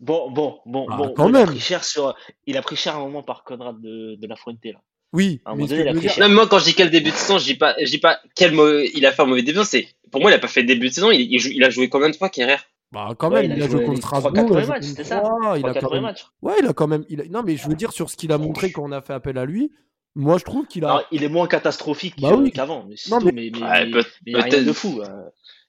[0.00, 1.14] Bon, bon, bon, ah, bon.
[1.14, 1.48] Quand il même.
[1.48, 4.26] A pris cher sur, il a pris cher à un moment par Conrad de, de
[4.26, 4.80] la Fuente là.
[5.12, 5.40] Oui.
[5.54, 8.18] mais moi, quand je dis quel début de saison, je dis pas, je dis pas
[8.34, 8.54] quel
[8.94, 9.60] il a fait un mauvais début.
[9.64, 11.10] C'est pour moi, il a pas fait début de saison.
[11.10, 12.56] Il, il, a joué combien de fois Kerrer?
[12.90, 14.32] Bah quand même, il, a, joué, contre Strasbourg.
[14.60, 15.22] Il matchs, c'était ça.
[15.56, 16.02] Il a quand même...
[16.02, 16.26] matchs.
[16.40, 17.04] Ouais, il a quand même.
[17.08, 19.14] Il Non, mais je veux dire sur ce qu'il a montré quand on a fait
[19.14, 19.70] appel à lui.
[20.14, 21.04] Moi, je trouve qu'il a.
[21.10, 22.86] il est moins catastrophique bah qu'avant.
[22.88, 23.32] Mais, non, mais...
[23.32, 25.00] mais, il y a rien de fou.
[25.04, 25.24] Hein.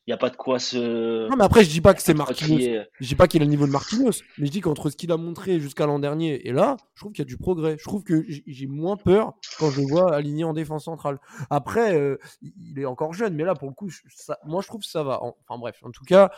[0.05, 1.29] Il n'y a pas de quoi se.
[1.29, 2.83] Non, mais après, je dis pas que c'est Marquinhos.
[2.99, 4.11] Je dis pas qu'il a le niveau de Marquinhos.
[4.37, 7.13] Mais je dis qu'entre ce qu'il a montré jusqu'à l'an dernier et là, je trouve
[7.13, 7.77] qu'il y a du progrès.
[7.77, 11.19] Je trouve que j'ai moins peur quand je le vois aligné en défense centrale.
[11.49, 14.37] Après, euh, il est encore jeune, mais là, pour le coup, ça...
[14.45, 15.21] moi, je trouve que ça va.
[15.21, 15.77] Enfin, bref.
[15.83, 16.31] En tout cas,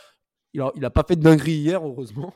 [0.53, 2.33] il a, il a pas fait de dinguerie hier, heureusement.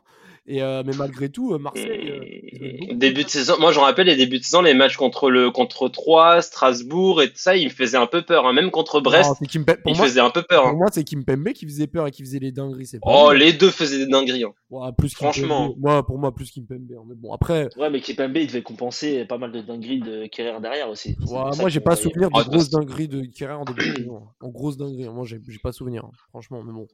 [0.52, 2.12] Et euh, mais malgré tout, euh, Marseille.
[2.60, 5.30] Euh, début de saison, moi je me rappelle les débuts de saison, les matchs contre
[5.30, 8.48] le contre 3, Strasbourg et tout ça, il me faisait un peu peur.
[8.48, 8.54] Hein.
[8.54, 10.64] Même contre Brest, il me faisait un peu peur.
[10.64, 10.76] Pour hein.
[10.76, 12.90] moi, c'est Kimpembe qui faisait peur et qui faisait les dingueries.
[13.04, 14.44] oh, les deux faisaient des dingueries.
[14.44, 14.92] Hein.
[14.98, 15.76] plus Franchement.
[15.78, 16.90] Moi, pour moi, plus Kimpembe.
[17.08, 17.70] Mais bon, après.
[17.78, 21.16] Ouais, mais Kimpembe, il devait compenser pas mal de dingueries de Kerrer derrière aussi.
[21.30, 24.24] moi, j'ai pas souvenir de grosses dingueries de Kerrer en début de saison.
[24.42, 25.10] En grosse dinguerie.
[25.10, 26.10] Moi, j'ai pas souvenir.
[26.30, 26.88] Franchement, mais bon.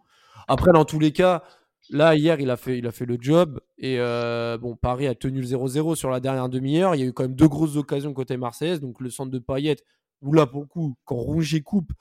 [0.49, 1.41] Après, dans tous les cas.
[1.89, 3.59] Là, hier, il a fait, il a fait le job.
[3.77, 6.95] Et euh, bon, Paris a tenu le 0-0 sur la dernière demi-heure.
[6.95, 8.79] Il y a eu quand même deux grosses occasions côté Marseillaise.
[8.79, 9.77] Donc, le centre de Payet,
[10.21, 11.91] où là, pour le coup, quand Rouget coupe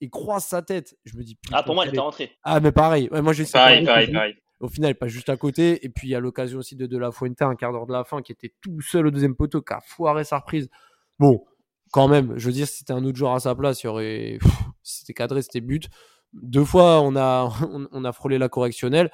[0.00, 1.38] et croise sa tête, je me dis.
[1.52, 2.32] Ah, pour moi, il était rentré.
[2.42, 3.08] Ah, mais pareil.
[3.10, 5.84] moi, j'ai pareil, pareil, pareil, Au final, pas juste à côté.
[5.84, 7.92] Et puis, il y a l'occasion aussi de De La Fuente, un quart d'heure de
[7.92, 10.70] la fin, qui était tout seul au deuxième poteau, qui a foiré sa reprise.
[11.18, 11.44] Bon,
[11.92, 13.88] quand même, je veux dire, si c'était un autre joueur à sa place, il y
[13.88, 14.38] aurait.
[14.86, 15.88] C'était cadré, c'était but.
[16.34, 17.50] Deux fois, on a,
[17.92, 19.10] on a frôlé la correctionnelle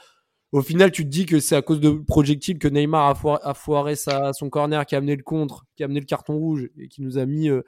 [0.53, 3.95] au final, tu te dis que c'est à cause de projectiles que Neymar a, foiré,
[3.95, 7.03] son corner qui a amené le contre, qui a amené le carton rouge et qui
[7.03, 7.63] nous a mis euh,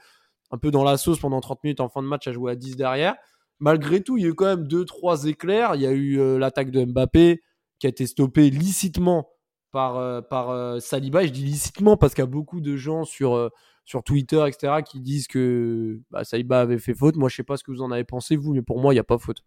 [0.51, 2.57] un peu dans la sauce pendant 30 minutes en fin de match à jouer à
[2.57, 3.15] 10 derrière.
[3.61, 5.77] malgré tout, il y a eu quand même deux, trois éclairs.
[5.77, 7.41] Il y a eu euh, l'attaque de Mbappé
[7.79, 9.29] qui a été stoppée licitement
[9.71, 11.25] par, euh, Saliba.
[11.25, 13.51] Je dis licitement parce qu'il y a beaucoup de gens sur,
[13.85, 17.15] sur Twitter, etc., qui disent que bah, Saliba avait fait faute.
[17.15, 18.97] Moi, je sais pas ce que vous en avez pensé, vous, mais pour moi, il
[18.97, 19.45] n'y a pas faute.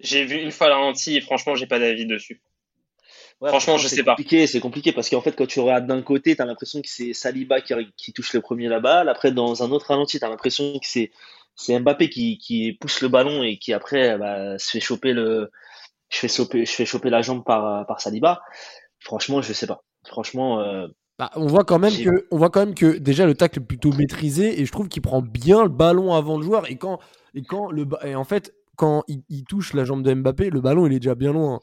[0.00, 2.40] J'ai vu une fois la et franchement, j'ai pas d'avis dessus.
[3.42, 4.16] franchement, je sais pas.
[4.46, 7.12] C'est compliqué parce qu'en fait, quand tu regardes d'un côté, tu as l'impression que c'est
[7.12, 9.08] Saliba qui, qui, touche le premier la balle.
[9.08, 11.10] Après, dans un autre ralenti, tu as l'impression que c'est
[11.58, 15.50] c'est Mbappé qui, qui pousse le ballon et qui après bah, se fait choper le
[16.10, 18.42] je fais choper je fais choper la jambe par par Saliba.
[19.00, 19.82] Franchement, je sais pas.
[20.04, 20.86] Franchement euh,
[21.18, 23.64] bah, on voit quand même que on voit quand même que déjà le tacle est
[23.64, 26.98] plutôt maîtrisé et je trouve qu'il prend bien le ballon avant le joueur et quand
[27.34, 30.86] et quand le et en fait quand il, touche la jambe de Mbappé, le ballon
[30.86, 31.60] il est déjà bien loin.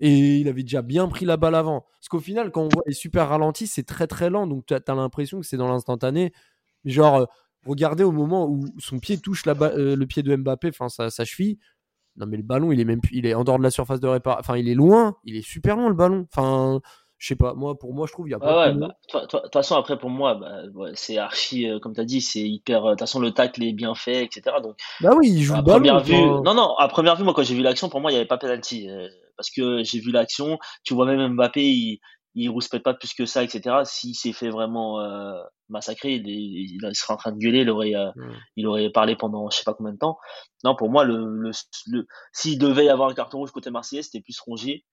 [0.00, 1.86] Et il avait déjà bien pris la balle avant.
[2.00, 4.46] Parce qu'au final, quand on voit les super ralentis, c'est très très lent.
[4.46, 6.32] Donc tu as, l'impression que c'est dans l'instantané.
[6.84, 7.28] Genre,
[7.64, 11.58] regardez au moment où son pied touche euh, le pied de Mbappé, enfin sa, cheville.
[12.16, 14.06] Non mais le ballon, il est même il est en dehors de la surface de
[14.08, 14.40] réparation.
[14.40, 16.26] Enfin, il est loin, il est super loin le ballon.
[16.32, 16.80] Enfin,
[17.24, 19.50] je sais pas, moi pour moi je trouve il y a pas de bah, toute
[19.50, 22.88] façon après pour moi bah, c'est archi euh, comme tu as dit, c'est hyper euh,
[22.88, 24.56] de toute façon le tacle est bien fait etc.
[24.62, 26.00] Donc Bah oui, il joue le ballon.
[26.00, 28.18] Vue, non non, à première vue moi quand j'ai vu l'action pour moi il y
[28.18, 28.90] avait pas penalty
[29.38, 32.00] parce que j'ai vu l'action, tu vois même Mbappé il
[32.34, 33.76] il rouspète pas plus que ça, etc.
[33.84, 37.94] S'il s'est fait vraiment euh, massacrer, il, il, serait en train de gueuler, il aurait,
[37.94, 38.32] euh, mm.
[38.56, 40.18] il aurait parlé pendant je sais pas combien de temps.
[40.64, 44.20] Non, pour moi, le, le, s'il devait y avoir un carton rouge côté Marseillais, c'était
[44.20, 44.84] plus Rongier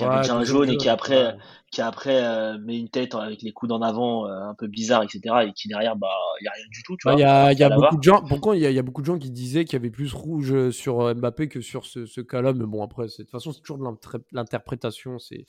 [0.00, 1.36] qui avait déjà un jaune et qui après,
[1.70, 5.02] qui après euh, met une tête avec les coudes en avant euh, un peu bizarre,
[5.02, 5.20] etc.
[5.46, 6.08] Et qui derrière, bah,
[6.40, 6.96] il y a rien du tout.
[7.06, 8.22] Il y a, y a beaucoup de gens.
[8.26, 11.14] Pourquoi il y, a beaucoup de gens qui disaient qu'il y avait plus rouge sur
[11.14, 12.52] Mbappé que sur ce, ce cas-là.
[12.52, 13.84] Mais bon, après, de toute façon, c'est toujours de
[14.32, 15.18] l'interprétation.
[15.18, 15.46] C'est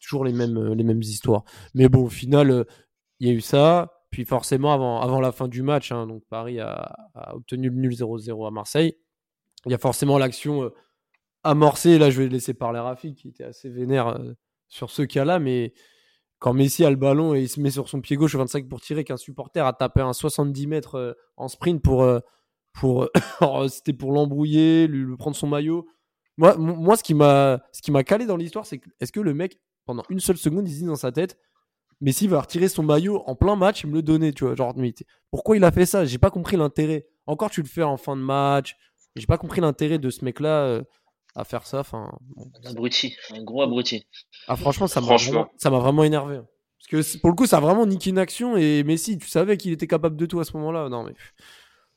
[0.00, 1.44] toujours les mêmes, les mêmes histoires.
[1.74, 2.66] Mais bon, au final,
[3.20, 3.92] il y a eu ça.
[4.10, 7.76] Puis forcément, avant, avant la fin du match, hein, donc Paris a, a obtenu le
[7.76, 8.96] nul 0-0 à Marseille.
[9.66, 10.70] Il y a forcément l'action
[11.44, 11.98] amorcé.
[11.98, 14.32] Là, je vais laisser parler Rafi, qui était assez vénère euh,
[14.68, 15.38] sur ce cas-là.
[15.38, 15.72] Mais
[16.38, 18.68] quand Messi a le ballon et il se met sur son pied gauche au 25
[18.68, 22.02] pour tirer, qu'un supporter a tapé un 70 mètres euh, en sprint pour.
[22.02, 22.20] Euh,
[22.72, 23.08] pour
[23.68, 25.86] C'était pour l'embrouiller, lui, prendre son maillot.
[26.36, 30.04] Moi, moi ce qui m'a calé dans l'histoire, c'est que est-ce que le mec, pendant
[30.10, 31.38] une seule seconde, il se dit dans sa tête.
[32.00, 34.54] Messi va retirer son maillot en plein match et me le donner, tu vois.
[34.54, 34.72] Genre,
[35.32, 36.04] pourquoi il a fait ça?
[36.04, 37.08] J'ai pas compris l'intérêt.
[37.26, 38.76] Encore, tu le fais en fin de match.
[39.16, 40.82] J'ai pas compris l'intérêt de ce mec-là
[41.38, 41.80] à faire ça.
[41.80, 42.10] Enfin,
[42.64, 44.06] un abruti, un gros abruti.
[44.48, 46.36] Ah, franchement, ça m'a vraiment, ça m'a vraiment énervé.
[46.36, 46.46] Hein.
[46.78, 48.56] Parce que pour le coup, ça a vraiment niqué une action.
[48.56, 50.88] Et Messi, tu savais qu'il était capable de tout à ce moment-là.
[50.88, 51.14] Non, mais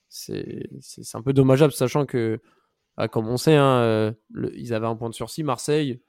[0.10, 2.40] c'est, c'est, un peu dommageable, sachant que,
[2.98, 4.12] ah, comme on sait, hein, euh,
[4.56, 6.02] ils avaient un point de sursis, Marseille,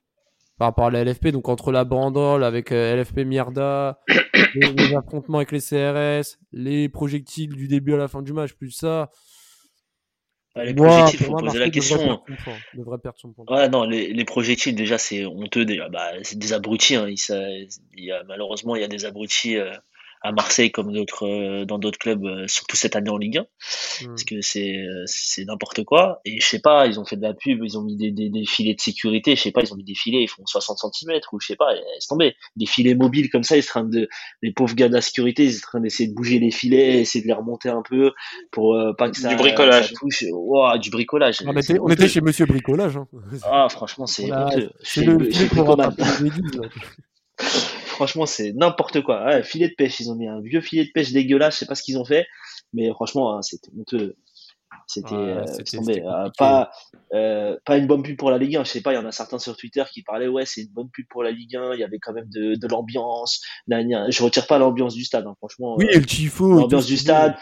[0.59, 1.29] par rapport à la LFP.
[1.29, 4.01] Donc, entre la brandole avec euh, LFP Mierda,
[4.55, 8.73] les, affrontements avec les CRS, les projectiles du début à la fin du match, plus
[8.73, 9.11] ça.
[10.55, 12.23] Les projectiles, il faut poser la question.
[12.75, 13.45] Devrait perdre son point.
[13.49, 15.65] Ouais, non, les, les projectiles, déjà, c'est honteux.
[15.65, 15.89] Déjà.
[15.89, 16.95] Bah, c'est des abrutis.
[16.95, 17.09] Hein.
[17.09, 17.17] Il,
[17.97, 19.73] il y a, malheureusement, il y a des abrutis euh,
[20.23, 23.41] à Marseille comme d'autres euh, dans d'autres clubs, euh, surtout cette année en Ligue 1,
[23.43, 24.07] hmm.
[24.07, 26.21] parce que c'est euh, c'est n'importe quoi.
[26.25, 28.31] Et je sais pas, ils ont fait de la pub, ils ont mis des, des,
[28.31, 30.79] des, filets de sécurité, je sais pas, ils ont mis des filets, ils font 60
[30.79, 33.83] cm ou je sais pas, laisse tomber, des filets mobiles comme ça, ils sont en
[33.83, 34.09] train de
[34.43, 37.01] les pauvres gars de la sécurité, ils sont en train d'essayer de bouger les filets,
[37.01, 38.13] essayer de les remonter un peu
[38.51, 40.25] pour pas que ça du bricolage, touche.
[40.31, 41.39] Wow, du bricolage.
[41.45, 42.97] On était, on était chez Monsieur Bricolage.
[42.97, 43.09] Hein.
[43.45, 44.31] Ah franchement c'est
[44.83, 45.31] c'est le, le,
[47.93, 49.43] franchement, c'est n'importe quoi.
[49.43, 51.75] filet de pêche, ils ont mis un vieux filet de pêche dégueulasse, je sais pas
[51.75, 52.27] ce qu'ils ont fait,
[52.73, 54.17] mais franchement, hein, c'était honteux.
[54.87, 56.71] C'était euh, euh, pas
[57.15, 58.65] euh, pas une bonne pub pour la Ligue 1.
[58.65, 60.73] Je sais pas, il y en a certains sur Twitter qui parlaient ouais, c'est une
[60.73, 61.75] bonne pub pour la Ligue 1.
[61.75, 63.43] Il y avait quand même de, de l'ambiance.
[63.69, 65.77] Je retire pas l'ambiance du stade, hein, franchement.
[65.79, 66.49] Oui, le tifo.
[66.49, 67.37] L'ambiance du stade.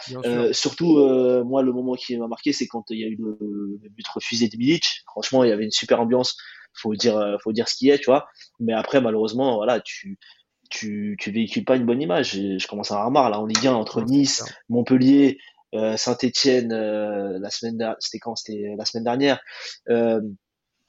[0.51, 0.97] surtout,
[1.45, 4.47] moi, le moment qui m'a marqué, c'est quand il y a eu le, but refusé
[4.47, 5.03] de Milic.
[5.07, 6.37] Franchement, il y avait une super ambiance.
[6.73, 8.27] Faut dire, faut dire ce qui est, tu vois.
[8.59, 10.17] Mais après, malheureusement, voilà, tu
[10.71, 12.31] tu, tu véhicules pas une bonne image.
[12.31, 15.37] Je, commence à avoir marre là en Ligue 1 entre Nice, Montpellier,
[15.75, 18.35] euh, Saint-Etienne euh, la semaine c'était quand?
[18.35, 19.39] C'était la semaine dernière.
[19.89, 20.19] Euh,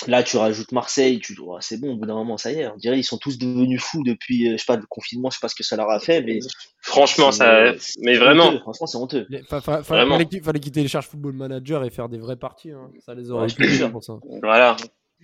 [0.08, 2.68] là tu rajoutes Marseille, tu c'est bon au bout d'un moment ça y est.
[2.68, 5.40] On dirait ils sont tous devenus fous depuis je sais pas le confinement, je sais
[5.40, 6.40] pas ce que ça leur a fait, mais
[6.80, 9.26] franchement ça, mais vraiment, franchement c'est honteux.
[9.48, 12.72] fallait, quitter les charges football manager et faire des vrais parties.
[12.72, 12.90] Hein.
[13.04, 14.14] Ça les aurait ouais, pour ça.
[14.42, 14.76] Voilà,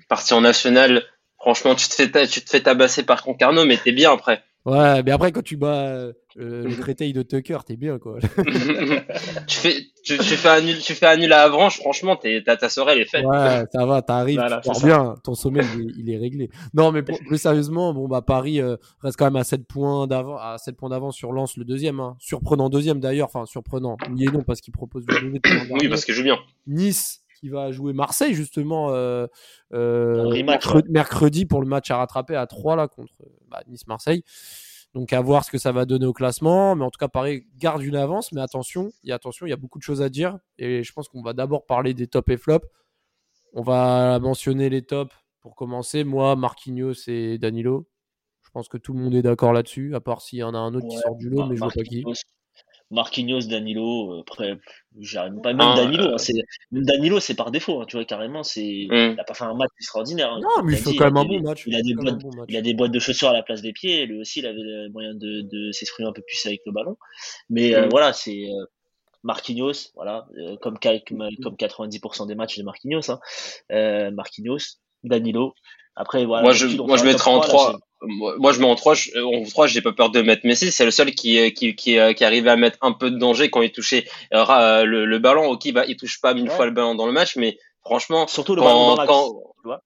[0.09, 1.03] partie en national.
[1.41, 4.43] Franchement, tu te fais tu te fais tabasser par Concarneau, mais t'es bien après.
[4.69, 8.19] Ouais, mais après, quand tu bats euh, les traités de Tucker, t'es bien, quoi.
[9.47, 12.43] tu, fais, tu, tu, fais un nul, tu fais un nul à Avranches, franchement, t'es,
[12.43, 13.25] ta, ta soirée, elle est faite.
[13.25, 15.63] Ouais, ça va, t'arrives, voilà, tu bien, ton sommet,
[15.97, 16.51] il, est réglé.
[16.75, 20.41] Non, mais plus sérieusement, bon, bah, Paris euh, reste quand même à 7 points d'avance,
[20.43, 22.17] à 7 points d'avance sur Lens, le deuxième, hein.
[22.19, 23.97] Surprenant deuxième, d'ailleurs, enfin, surprenant.
[24.11, 26.39] Oui et non, parce qu'il propose le Oui, parce qu'il joue bien.
[26.67, 29.27] Nice, qui va jouer Marseille justement euh,
[29.73, 30.43] euh,
[30.89, 33.13] mercredi, pour le match à rattraper à 3 là contre
[33.49, 34.25] bah, Nice-Marseille.
[34.95, 37.47] Donc à voir ce que ça va donner au classement, mais en tout cas Paris
[37.57, 38.33] garde une avance.
[38.33, 40.83] Mais attention, il y a attention, il y a beaucoup de choses à dire et
[40.83, 42.67] je pense qu'on va d'abord parler des tops et flops.
[43.53, 46.05] On va mentionner les tops pour commencer.
[46.05, 47.89] Moi, Marquinhos et Danilo.
[48.43, 50.59] Je pense que tout le monde est d'accord là-dessus, à part s'il y en a
[50.59, 52.03] un autre qui sort du lot, mais je vois pas qui.
[52.91, 54.59] Marquinhos, Danilo, euh, après,
[54.99, 55.53] j'arrive pas.
[55.53, 56.33] Même ah, Danilo, euh, hein, c'est
[56.71, 57.81] même Danilo, c'est par défaut.
[57.81, 59.13] Hein, tu vois carrément, c'est, hmm.
[59.13, 60.33] il a pas fait un match extraordinaire.
[60.33, 60.41] Hein.
[60.41, 61.65] Non, mais il fait quand même un bon match.
[61.67, 64.07] Il a, des boîtes, il a des boîtes de chaussures à la place des pieds.
[64.07, 66.97] Lui aussi, il avait le moyen de, de s'exprimer un peu plus avec le ballon.
[67.51, 67.91] Mais euh, hmm.
[67.91, 68.47] voilà, c'est
[69.23, 70.27] Marquinhos, voilà,
[70.63, 73.11] comme, comme 90% des matchs de Marquinhos.
[73.11, 74.11] Hein.
[74.13, 75.55] Marquinhos, Danilo.
[75.95, 76.43] Après, voilà.
[76.43, 79.67] Moi, je, moi, je mettrais en 3 moi, je mets en 3, je, en 3
[79.67, 80.71] j'ai pas peur de mettre Messi.
[80.71, 83.19] C'est le seul qui, euh, qui, qui, euh, qui arrivait à mettre un peu de
[83.19, 85.47] danger quand il touchait euh, le, le, ballon.
[85.51, 88.55] Ok, bah, il touche pas mille fois le ballon dans le match, mais franchement, surtout
[88.55, 89.33] le ballon dans quand,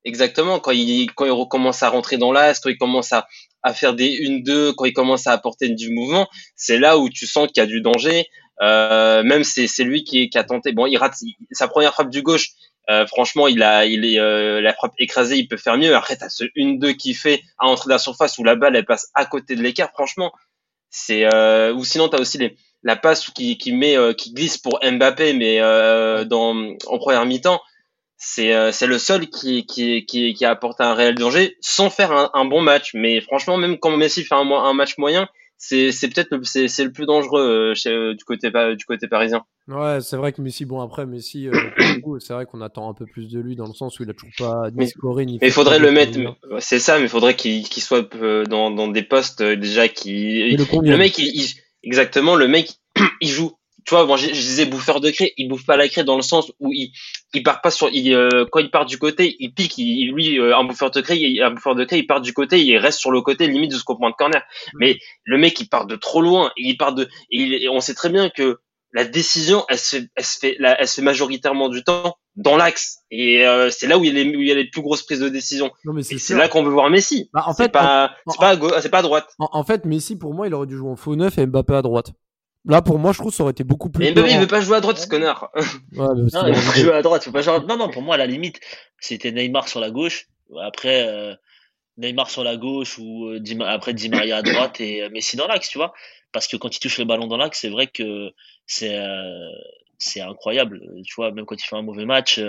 [0.04, 3.26] exactement, quand il, quand il recommence à rentrer dans l'as, quand il commence à,
[3.62, 7.26] à faire des 1-2, quand il commence à apporter du mouvement, c'est là où tu
[7.26, 8.26] sens qu'il y a du danger.
[8.60, 10.72] Euh, même c'est, c'est lui qui, qui a tenté.
[10.72, 11.14] Bon, il rate
[11.50, 12.50] sa première frappe du gauche.
[12.90, 15.94] Euh, franchement, il a, il est euh, la frappe écrasée, il peut faire mieux.
[15.94, 18.84] Après, t'as ce 1-2 qui fait à entrer de la surface où la balle elle
[18.84, 19.90] passe à côté de l'écart.
[19.92, 20.32] Franchement,
[20.90, 24.80] c'est euh, ou sinon t'as aussi les, la passe qui, qui met, qui glisse pour
[24.82, 25.60] Mbappé, mais
[26.26, 27.62] dans en première mi-temps,
[28.16, 32.10] c'est c'est le seul qui, qui, qui, qui a apporté un réel danger sans faire
[32.10, 32.90] un, un bon match.
[32.94, 35.28] Mais franchement, même quand Messi fait un, un match moyen,
[35.64, 38.84] c'est c'est peut-être le c'est c'est le plus dangereux euh, chez, euh, du côté du
[38.84, 39.44] côté parisien.
[39.68, 41.52] Ouais, c'est vrai que Messi bon après Messi euh,
[42.18, 44.12] c'est vrai qu'on attend un peu plus de lui dans le sens où il a
[44.12, 46.18] toujours pas ni scoré ni Mais il faudrait le mettre
[46.58, 48.12] c'est ça mais il faudrait qu'il qu'il soit
[48.46, 51.46] dans dans des postes déjà qui le, mec il,
[51.84, 52.72] exactement le mec
[53.20, 53.52] il joue
[53.84, 56.22] tu vois, bon, je, disais bouffeur de craie, il bouffe pas la craie dans le
[56.22, 56.92] sens où il,
[57.34, 60.38] il part pas sur, il, euh, quand il part du côté, il pique, il, lui,
[60.38, 62.98] euh, un bouffeur de craie, un bouffeur de craie, il part du côté, il reste
[62.98, 64.42] sur le côté, limite jusqu'au point de corner.
[64.74, 64.78] Mm.
[64.78, 68.10] Mais le mec, il part de trop loin, il part de, et, on sait très
[68.10, 68.58] bien que
[68.92, 72.98] la décision, elle se, elle se fait, elle se fait majoritairement du temps dans l'axe.
[73.10, 74.82] Et euh, c'est là où il, y a les, où il y a les plus
[74.82, 75.70] grosses prises de décision.
[76.02, 77.30] c'est là qu'on veut voir Messi.
[77.32, 79.28] Bah, en fait, c'est pas, c'est pas, c'est pas à droite.
[79.38, 81.74] En, en, fait, Messi, pour moi, il aurait dû jouer en faux neuf et Mbappé
[81.74, 82.12] à droite.
[82.64, 84.04] Là, pour moi, je trouve que ça aurait été beaucoup plus.
[84.04, 85.50] Mais Mbappé, il veut pas jouer à droite, ce connard.
[85.54, 87.24] Ouais, non, il veut jouer à droite.
[87.24, 87.58] Faut pas jouer...
[87.68, 88.60] Non, non, pour moi, à la limite,
[89.00, 90.28] c'était Neymar sur la gauche.
[90.60, 91.34] Après, euh,
[91.98, 95.46] Neymar sur la gauche ou euh, après Di Maria à droite et euh, Messi dans
[95.46, 95.92] l'axe, tu vois.
[96.32, 98.30] Parce que quand il touche le ballon dans l'axe, c'est vrai que
[98.66, 99.50] c'est euh,
[99.98, 100.80] c'est incroyable.
[101.04, 102.40] Tu vois, même quand il fait un mauvais match,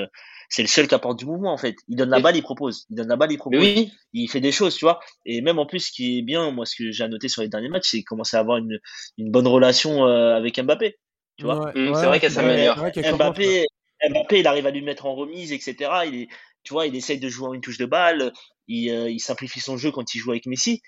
[0.49, 1.75] c'est le seul qui apporte du mouvement en fait.
[1.87, 2.85] Il donne la balle, il propose.
[2.89, 3.59] Il donne la balle, il propose.
[3.59, 3.91] Oui.
[4.13, 4.99] Il fait des choses, tu vois.
[5.25, 7.49] Et même en plus, ce qui est bien, moi, ce que j'ai noté sur les
[7.49, 8.79] derniers matchs, c'est commencer à avoir une,
[9.17, 10.97] une bonne relation euh, avec Mbappé.
[11.37, 11.71] Tu vois.
[11.73, 12.77] Mmh, c'est vrai qu'elle s'améliore.
[12.77, 13.65] Mbappé,
[14.09, 15.91] Mbappé, il arrive à lui mettre en remise, etc.
[16.07, 16.27] Il est,
[16.63, 18.31] tu vois, il essaye de jouer en une touche de balle.
[18.67, 20.81] Il, euh, il simplifie son jeu quand il joue avec Messi.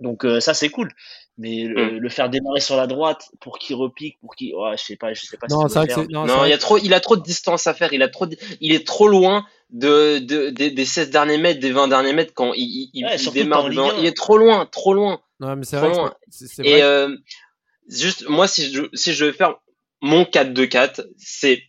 [0.00, 0.92] Donc euh, ça c'est cool.
[1.38, 2.10] Mais le, mm.
[2.10, 5.24] faire démarrer sur la droite pour qu'il repique, pour qu'il, ouais, je sais pas, je
[5.24, 5.46] sais pas.
[5.48, 7.92] Non, c'est vrai non, il y a trop, il a trop de distance à faire.
[7.92, 8.26] Il a trop,
[8.60, 12.54] il est trop loin de, de, des 16 derniers mètres, des 20 derniers mètres quand
[12.54, 13.70] il, il, il démarre.
[13.98, 15.20] il est trop loin, trop loin.
[15.38, 15.90] Non, mais c'est vrai.
[15.90, 16.14] Loin.
[16.64, 17.16] Et euh,
[17.88, 19.54] juste, moi, si je, si je veux faire
[20.00, 21.62] mon 4-2-4, c'est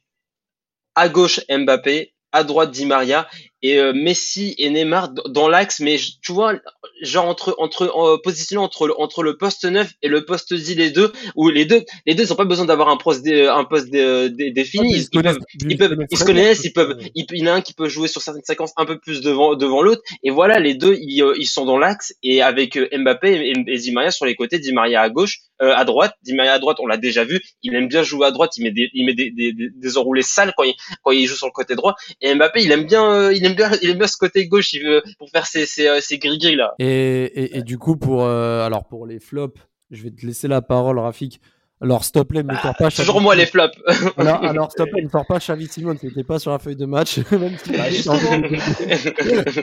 [0.96, 3.28] à gauche Mbappé, à droite Di Maria
[3.62, 6.54] et euh, Messi et Neymar dans l'axe mais tu vois
[7.02, 10.76] genre entre entre euh, positionné entre le, entre le poste 9 et le poste 10
[10.76, 13.64] les deux où les deux les deux ils ont pas besoin d'avoir un poste un
[13.66, 14.94] poste défini.
[14.96, 17.62] Ils, ils, peuvent ils peuvent ils se connaissent ils peuvent il, y en a un
[17.62, 20.02] qui peut jouer sur certaines séquences un peu plus devant devant l'autre.
[20.24, 23.78] Et voilà les deux ils, euh, ils sont dans l'axe et avec Mbappé et, et,
[23.78, 26.14] Di Maria sur les côtés Di Maria à gauche à droite.
[26.24, 28.64] Di Maria à droite on l'a déjà vu il aime bien jouer à droite il
[28.64, 31.48] met des il met des, des, des, enroulés sales quand il quand il joue sur
[31.48, 31.96] le côté droit.
[32.22, 34.84] Et Mbappé il aime bien il aime bien il aime bien ce côté gauche il
[34.84, 38.66] veut pour faire ses ses, ses gris gris là et, et, du coup, pour, euh,
[38.66, 39.60] alors pour les flops,
[39.92, 41.42] je vais te laisser la parole, Rafik.
[41.82, 42.92] Alors, stop plaît, ne sors pas.
[42.92, 43.78] Toujours moi les flops.
[44.18, 46.76] alors, alors stop plaît, ne sors pas Xavi Simon, qui n'était pas sur la feuille
[46.76, 47.20] de match.
[47.32, 47.86] même si bah,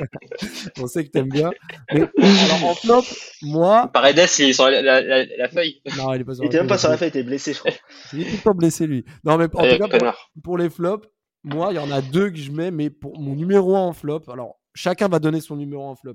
[0.81, 1.51] On sait que t'aimes bien.
[1.93, 3.05] Mais, alors, en flop,
[3.43, 3.91] moi.
[3.93, 5.83] Paredes, il est sur la, la, la, feuille.
[5.99, 7.53] Non, il est pas sur il était même pas sur la feuille, il était blessé,
[7.53, 7.73] je crois.
[8.15, 9.05] Il était pas blessé, lui.
[9.23, 11.07] Non, mais en tout cas, pour, pour, les flops,
[11.47, 13.93] moi, il y en a deux que je mets, mais pour mon numéro 1 en
[13.93, 16.15] flop, alors, chacun va donner son numéro 1 en flop.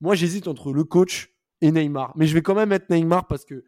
[0.00, 1.28] Moi, j'hésite entre le coach
[1.60, 2.12] et Neymar.
[2.16, 3.64] Mais je vais quand même mettre Neymar parce que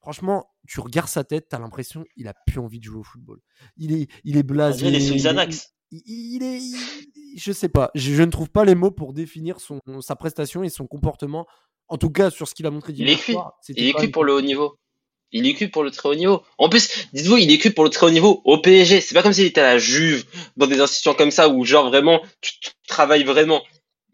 [0.00, 3.04] franchement, tu regardes sa tête, tu as l'impression qu'il a plus envie de jouer au
[3.04, 3.40] football.
[3.76, 4.88] Il est, il est blasé.
[4.88, 5.74] Il est sous il, Xanax.
[5.90, 7.90] il- il est, il- je sais pas.
[7.94, 11.46] Je, je ne trouve pas les mots pour définir son, sa prestation et son comportement.
[11.88, 13.34] En tout cas, sur ce qu'il a montré Il est cuit.
[13.68, 14.78] Il est cuit pour le haut niveau.
[15.32, 16.42] Il est cuit pour le très haut niveau.
[16.56, 19.00] En plus, dites-vous, il est cuit pour le très haut niveau au PSG.
[19.00, 20.24] C'est pas comme s'il était à la Juve,
[20.56, 23.62] dans des institutions comme ça, où genre vraiment, tu, tu travailles vraiment.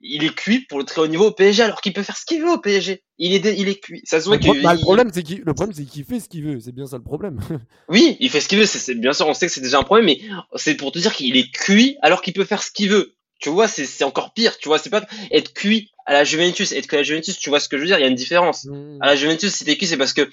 [0.06, 2.26] Il est cuit pour le très haut niveau au PSG, alors qu'il peut faire ce
[2.26, 3.02] qu'il veut au PSG.
[3.18, 4.02] Il est, dé- il est cuit.
[4.04, 4.62] Ça se voit Le, que.
[4.62, 6.60] bah, le problème, c'est qu'il le problème, c'est qu'il fait ce qu'il veut.
[6.60, 7.40] C'est bien ça le problème.
[7.88, 8.66] Oui, il fait ce qu'il veut.
[8.66, 10.20] C'est, bien sûr, on sait que c'est déjà un problème, mais
[10.56, 13.14] c'est pour te dire qu'il est cuit alors qu'il peut faire ce qu'il veut.
[13.40, 14.58] Tu vois, c'est, encore pire.
[14.58, 16.72] Tu vois, c'est pas être cuit à la Juventus.
[16.72, 17.98] Être à la Juventus, tu vois ce que je veux dire.
[17.98, 18.64] Il y a une différence.
[18.66, 18.98] Mm.
[19.00, 20.28] À la Juventus, si t'es cuit, c'est parce que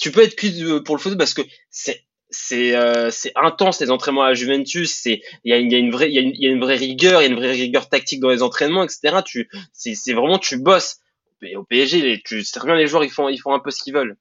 [0.00, 3.80] tu peux être cuit euh, pour le foot parce que c'est c'est euh, c'est intense
[3.80, 4.90] les entraînements à la Juventus.
[4.92, 6.42] C'est il y a, une- il y a une vraie il y a une, il
[6.42, 8.82] y a une vraie rigueur, il y a une vraie rigueur tactique dans les entraînements,
[8.84, 9.18] etc.
[9.24, 10.98] Tu c'est c'est vraiment tu bosses.
[11.42, 13.82] Et au PSG, les- tu sais les joueurs ils font ils font un peu ce
[13.82, 14.16] qu'ils veulent.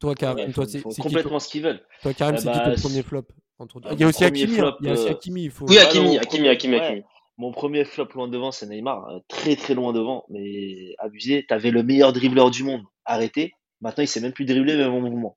[0.00, 1.80] Toi, Karim, Ouais, toi, c'est qui, complètement ce qu'ils veulent.
[2.02, 3.22] toi, Karim, Euh, c'est qui bah, ton premier flop
[3.60, 3.76] entre...
[3.86, 4.50] Euh, Il y a aussi Hakimi.
[4.54, 4.56] hein.
[4.56, 5.42] flop, Il y a aussi euh, Hakimi.
[5.44, 5.66] Il faut.
[5.68, 6.80] Oui, Ouais, Hakimi, mon Hakimi, premier- Hakimi, ouais.
[6.82, 7.02] Hakimi.
[7.38, 9.08] Mon premier flop loin devant, c'est Neymar.
[9.08, 11.46] Euh, Très très loin devant, mais abusé.
[11.48, 12.82] T'avais le meilleur dribbleur du monde.
[13.04, 13.52] Arrêté.
[13.82, 15.36] Maintenant, il sait même plus dribbler, même en mouvement.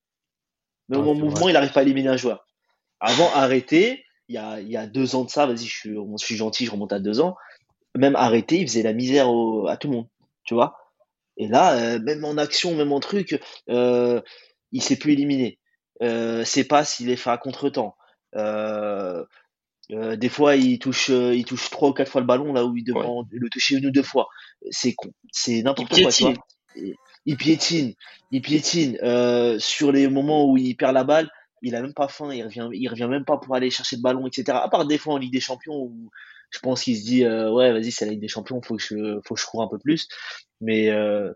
[0.87, 1.51] Même Ah, en mouvement, vrai.
[1.51, 2.47] il n'arrive pas à éliminer un joueur.
[2.99, 5.93] Avant, arrêté, il y a, il y a deux ans de ça, vas-y, je suis,
[5.95, 7.35] je suis gentil, je remonte à deux ans.
[7.97, 10.07] Même arrêté, il faisait la misère au- à tout le monde,
[10.43, 10.77] tu vois.
[11.37, 14.21] Et là, euh, même en action, même en truc, euh,
[14.71, 15.59] il s'est plus éliminé.
[16.01, 17.95] Euh, ses passes, il les fait à contre-temps.
[18.35, 19.25] Euh,
[19.91, 22.75] euh, des fois, il touche, il touche trois ou quatre fois le ballon là où
[22.75, 24.27] il devrait le toucher une ou deux fois.
[24.71, 26.33] C'est con, c'est n'importe quoi, tu vois.
[26.33, 26.41] piétine.
[26.75, 26.95] Et-
[27.26, 27.93] Il piétine,
[28.32, 28.97] il piétine.
[29.03, 31.30] Euh, sur les moments où il perd la balle,
[31.61, 34.01] il a même pas faim, il revient, il revient même pas pour aller chercher le
[34.01, 34.57] ballon, etc.
[34.61, 36.11] À part des fois en Ligue des Champions où
[36.51, 38.84] je pense qu'il se dit, euh, ouais, vas-y, c'est la Ligue des Champions, faut que
[38.84, 40.07] je, faut que je cours un peu plus.
[40.61, 41.32] Mais euh,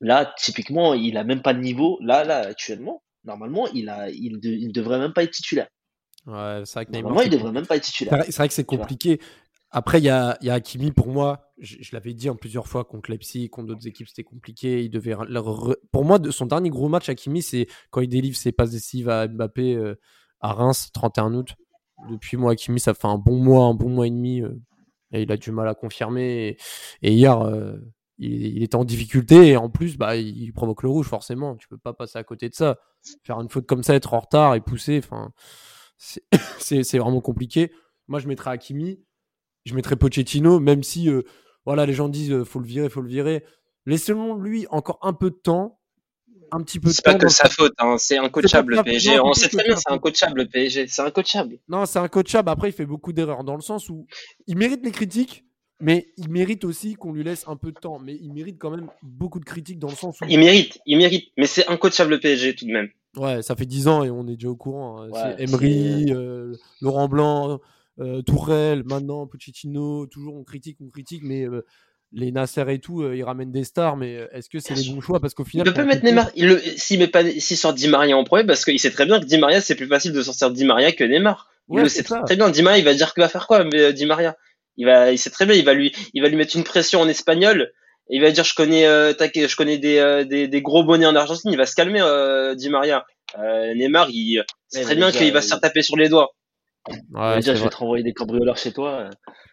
[0.00, 1.98] là, typiquement, il a même pas de niveau.
[2.02, 5.68] Là, là, actuellement, normalement, il a, il, de- il devrait même pas être titulaire.
[6.26, 7.22] Ouais, c'est vrai que Neymar.
[7.22, 8.24] Il devrait même pas être titulaire.
[8.24, 9.20] c'est vrai que c'est compliqué.
[9.76, 13.50] Après, il y a, Hakimi, pour moi, je, l'avais dit en plusieurs fois contre Leipzig,
[13.50, 14.82] contre d'autres équipes, c'était compliqué.
[14.82, 15.14] Il devait,
[15.92, 19.10] Pour moi, de- son dernier gros match, Hakimi, c'est quand il délivre ses passes décisives
[19.10, 20.00] à Mbappé euh,
[20.40, 21.56] à Reims, 31 août.
[22.08, 24.40] Depuis moi, Hakimi, ça fait un bon mois, un bon mois et demi.
[24.40, 24.58] euh,
[25.12, 26.56] et il a du mal à confirmer.
[27.02, 27.76] Et, hier, euh,
[28.16, 29.48] il, il était en difficulté.
[29.48, 31.54] Et en plus, bah, il, provoque le rouge, forcément.
[31.56, 32.78] Tu peux pas passer à côté de ça.
[33.24, 35.02] Faire une faute comme ça, être en retard et pousser,
[36.58, 37.70] c'est vraiment compliqué.
[38.08, 39.00] Moi, je mettrais Hakimi,
[39.66, 41.22] je mettrais Pochettino, même si euh,
[41.66, 43.44] voilà, les gens disent euh, faut le virer, faut le virer.
[43.84, 45.78] Laissons-lui encore un peu de temps,
[46.52, 47.96] un petit peu de C'est pas que sa faute, hein.
[47.98, 49.16] c'est incoachable le PSG.
[49.16, 51.58] non, On sait très bien, c'est incoachable le PSG, c'est incoachable.
[51.68, 52.48] Non, c'est un coachable.
[52.48, 54.06] Après, il fait beaucoup d'erreurs dans le sens où
[54.46, 55.44] il mérite les critiques,
[55.80, 57.98] mais il mérite aussi qu'on lui laisse un peu de temps.
[57.98, 60.98] Mais il mérite quand même beaucoup de critiques dans le sens où Il mérite, il
[60.98, 62.88] mérite, mais c'est incoachable le PSG tout de même.
[63.16, 65.02] ouais, ça fait 10 ans et on est déjà au courant.
[65.02, 65.10] hein.
[65.10, 67.60] Ouais, c'est Emery, euh, Laurent Blanc,
[68.00, 70.06] euh, Tourelle, maintenant Pochettino.
[70.06, 71.64] Toujours on critique, on critique, mais euh,
[72.12, 73.96] les Nasser et tout, euh, ils ramènent des stars.
[73.96, 75.20] Mais euh, est-ce que c'est les bons choix?
[75.20, 76.30] Parce qu'au Il final, peut pas mettre Neymar.
[76.34, 79.24] Il s'il met pas, sort Di Maria en premier, parce qu'il sait très bien que
[79.26, 81.48] Di Maria, c'est plus facile de sortir Di Maria que Neymar.
[81.72, 82.50] Il le sait très bien.
[82.50, 84.36] Di Maria, il va dire qu'il va faire quoi, mais Di Maria?
[84.76, 87.00] Il va, il sait très bien, il va lui, il va lui mettre une pression
[87.00, 87.72] en espagnol.
[88.08, 91.16] Il va dire, je connais, euh, je connais des, euh, des, des gros bonnets en
[91.16, 91.50] Argentine.
[91.50, 93.04] Il va se calmer, euh, Di Maria.
[93.74, 96.30] Neymar, il, c'est Ouais, très bien qu'il va se il- faire taper sur les doigts.
[97.12, 99.08] Ouais, je vais te renvoyer des cambrioleurs chez toi.
[99.08, 99.10] euh,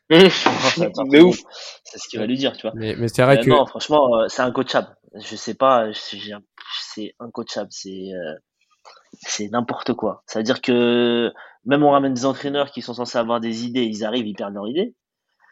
[1.10, 1.40] mais ouf.
[1.84, 2.72] C'est ce qu'il va lui dire, tu vois.
[2.76, 4.96] Mais, mais c'est vrai Mais que Non, franchement, euh, c'est incoachable.
[5.16, 8.34] Je sais pas, c'est incoachable, c'est euh,
[9.22, 10.24] c'est n'importe quoi.
[10.28, 11.32] Ça veut dire que
[11.66, 14.56] même on ramène des entraîneurs qui sont censés avoir des idées, ils arrivent, ils perdent
[14.56, 14.96] leur idée.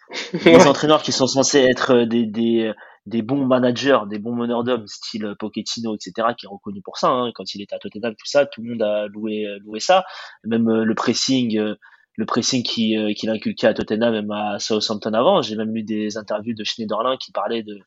[0.43, 2.73] Des entraîneurs qui sont censés être euh, des, des,
[3.06, 7.10] des bons managers, des bons meneurs d'hommes, style Pochettino, etc., qui est reconnu pour ça.
[7.10, 7.32] hein.
[7.34, 10.04] Quand il était à Tottenham, tout ça, tout le monde a loué, loué ça.
[10.43, 11.76] Même euh, le pressing, euh,
[12.16, 15.41] le pressing qui, euh, qu'il inculquait à Tottenham, même à Southampton avant.
[15.41, 17.80] J'ai même lu des interviews de Schneiderlin qui parlait de,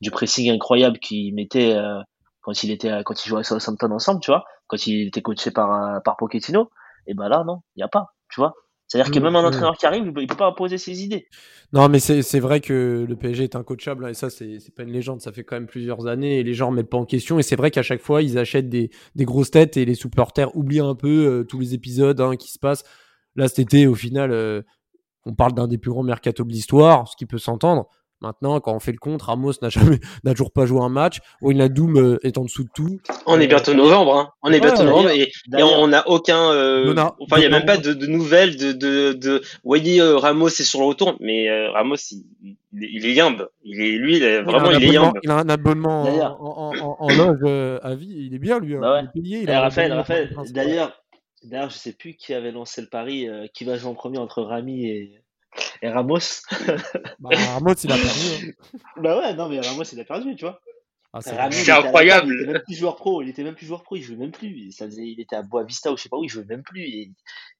[0.00, 2.00] du pressing incroyable qu'il mettait euh,
[2.40, 5.50] quand il était, quand il jouait à Southampton ensemble, tu vois, quand il était coaché
[5.50, 6.70] par, euh, par Pochettino.
[7.06, 8.54] Et ben là, non, il y a pas, tu vois.
[8.88, 9.46] C'est-à-dire que Mm, même un mm.
[9.46, 11.28] entraîneur qui arrive, il peut, il peut pas imposer ses idées.
[11.72, 14.92] Non, mais c'est vrai que le PSG est incoachable, hein, et ça, c'est pas une
[14.92, 17.42] légende, ça fait quand même plusieurs années, et les gens remettent pas en question, et
[17.42, 20.80] c'est vrai qu'à chaque fois, ils achètent des, des grosses têtes, et les supporters oublient
[20.80, 22.84] un peu euh, tous les épisodes hein, qui se passent.
[23.34, 24.62] Là, cet été, au final, euh,
[25.24, 27.88] on parle d'un des plus grands mercato de l'histoire, ce qui peut s'entendre,
[28.22, 31.18] Maintenant, quand on fait le compte, Ramos n'a jamais, n'a toujours pas joué un match.
[31.42, 32.98] Wijnaldum euh, est en dessous de tout.
[33.26, 34.30] On est bientôt novembre, hein.
[34.42, 35.30] On est bientôt novembre et,
[35.62, 39.12] on n'a aucun, euh, enfin, il n'y a même pas de, de, nouvelles de, de,
[39.12, 43.48] de, oui, euh, Ramos est sur le retour, mais euh, Ramos, il, il, est yambe.
[43.64, 45.18] Il est, lui, il est, vraiment, il, est yambe.
[45.22, 48.28] Il a un abonnement en, en, en, loge à vie.
[48.30, 48.76] Il est bien, lui.
[48.76, 48.80] Hein.
[48.80, 49.08] Bah ouais.
[49.14, 50.92] il est il a Raphaël, Raphaël, d'ailleurs,
[51.44, 54.42] d'ailleurs, je sais plus qui avait lancé le pari, qui va jouer en premier entre
[54.42, 55.20] Rami et,
[55.82, 56.18] et Ramos.
[57.18, 58.54] bah, Ramos, il a perdu.
[58.58, 58.78] Hein.
[59.02, 60.60] bah ouais, non, mais Ramos, il a perdu, tu vois.
[61.12, 62.30] Ah, c'est incroyable.
[62.30, 63.22] Il était même plus joueur pro.
[63.22, 63.96] Il était même plus joueur pro.
[63.96, 64.70] Il jouait même plus.
[64.72, 66.24] Ça faisait, il était à Boavista ou je sais pas où.
[66.24, 66.82] Il jouait même plus.
[66.82, 67.10] Et,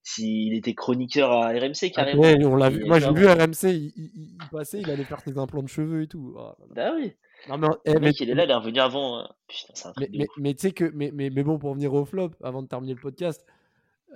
[0.03, 2.23] s'il était chroniqueur à RMC carrément.
[2.23, 2.85] Ouais, on l'a vu.
[2.85, 3.65] Moi, j'ai vu RMC.
[3.65, 4.81] Il, il, il, passait.
[4.81, 6.35] Il allait faire ses implants de cheveux et tout.
[6.37, 7.13] Oh, bah oui.
[7.49, 8.45] Non, mais, eh, le mec, il est là.
[8.45, 9.21] Il est revenu avant.
[9.21, 9.29] Hein.
[9.49, 10.91] Putain, un mais, mais, mais tu sais que.
[10.95, 13.45] Mais, mais, mais bon, pour venir au flop, avant de terminer le podcast.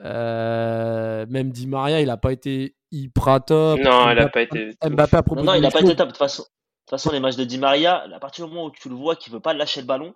[0.04, 3.80] Euh, même Di Maria, il a pas été hyper top.
[3.80, 4.76] Non, il a pas été.
[4.84, 6.08] Mbappé propos non, non, il a pas été top.
[6.08, 8.66] De toute façon, de toute façon, les matchs de Di Maria, à partir du moment
[8.66, 10.14] où tu le vois qu'il veut pas lâcher le ballon,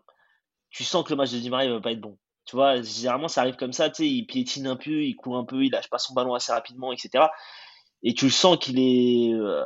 [0.71, 2.19] tu sens que le match de Di Maria ne va pas être bon.
[2.47, 5.37] Tu vois, généralement, ça arrive comme ça, tu sais, il piétine un peu, il court
[5.37, 7.27] un peu, il lâche pas son ballon assez rapidement, etc.
[8.03, 9.65] Et tu le sens qu'il est, euh,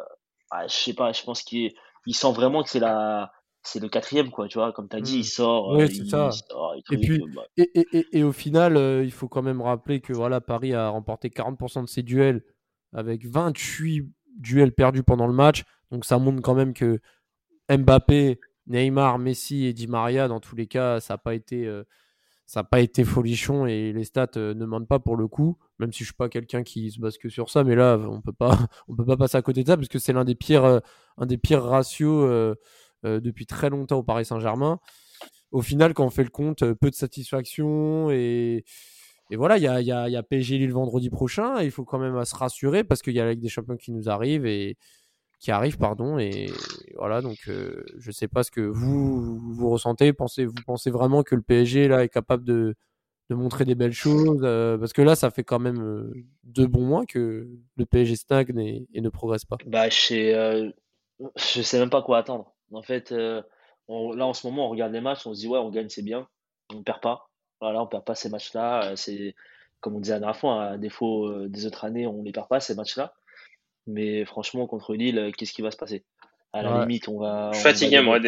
[0.51, 1.73] ah, je sais pas, je pense qu'il
[2.13, 3.33] sent vraiment que c'est la,
[3.63, 5.25] c'est le quatrième, quoi, tu vois, comme tu as dit, il mmh.
[5.25, 5.77] sort.
[5.77, 6.31] Oui, c'est ça.
[6.91, 10.13] et, puis, bah et, et, et, au final, euh, il faut quand même rappeler que
[10.13, 12.43] voilà, Paris a remporté 40% de ses duels
[12.93, 15.65] avec 28 duels perdus pendant le match.
[15.91, 17.01] Donc ça montre quand même que
[17.71, 21.85] Mbappé, Neymar, Messi et Di Maria, dans tous les cas, ça n'a pas été, euh,
[22.47, 25.59] ça pas été folichon et les stats euh, ne mentent pas pour le coup.
[25.79, 28.21] Même si je suis pas quelqu'un qui se base que sur ça, mais là, on
[28.21, 28.57] peut pas,
[28.89, 30.81] on peut pas passer à côté de ça parce que c'est l'un des pires, euh,
[31.17, 32.57] un des pires ratios
[33.05, 34.81] depuis très longtemps au Paris Saint-Germain.
[35.53, 38.65] Au final, quand on fait le compte, peu de satisfaction et
[39.31, 41.61] et voilà, il y a, PSG Lille vendredi prochain.
[41.63, 43.93] il faut quand même se rassurer parce qu'il y a la Ligue des Champions qui
[43.93, 44.77] nous arrive et,
[45.39, 46.19] qui arrive, pardon.
[46.19, 46.51] Et
[46.97, 50.13] voilà, donc euh, je sais pas ce que vous vous ressentez.
[50.13, 52.75] Pensez, vous pensez vraiment que le PSG là est capable de,
[53.31, 56.13] de montrer des belles choses euh, Parce que là, ça fait quand même euh,
[56.45, 59.57] deux bons mois que le PSG stagne et, ne progresse pas.
[59.67, 60.73] Bah, je sais,
[61.37, 62.55] je sais même pas quoi attendre.
[62.73, 63.45] En fait, là
[63.89, 66.29] en ce moment, on regarde les matchs, on se dit ouais, on gagne, c'est bien,
[66.75, 67.28] on perd pas.
[67.61, 68.93] Voilà, on perd pas ces matchs-là.
[68.97, 69.35] C'est
[69.81, 72.61] comme on disait la dernière fois, à défaut des autres années, on les perd pas
[72.61, 73.15] ces matchs-là.
[73.89, 76.05] Mais franchement, contre Lille, euh, qu'est-ce qui va se passer?
[76.53, 77.51] À la limite, on va.
[77.55, 78.19] fatigué, moi.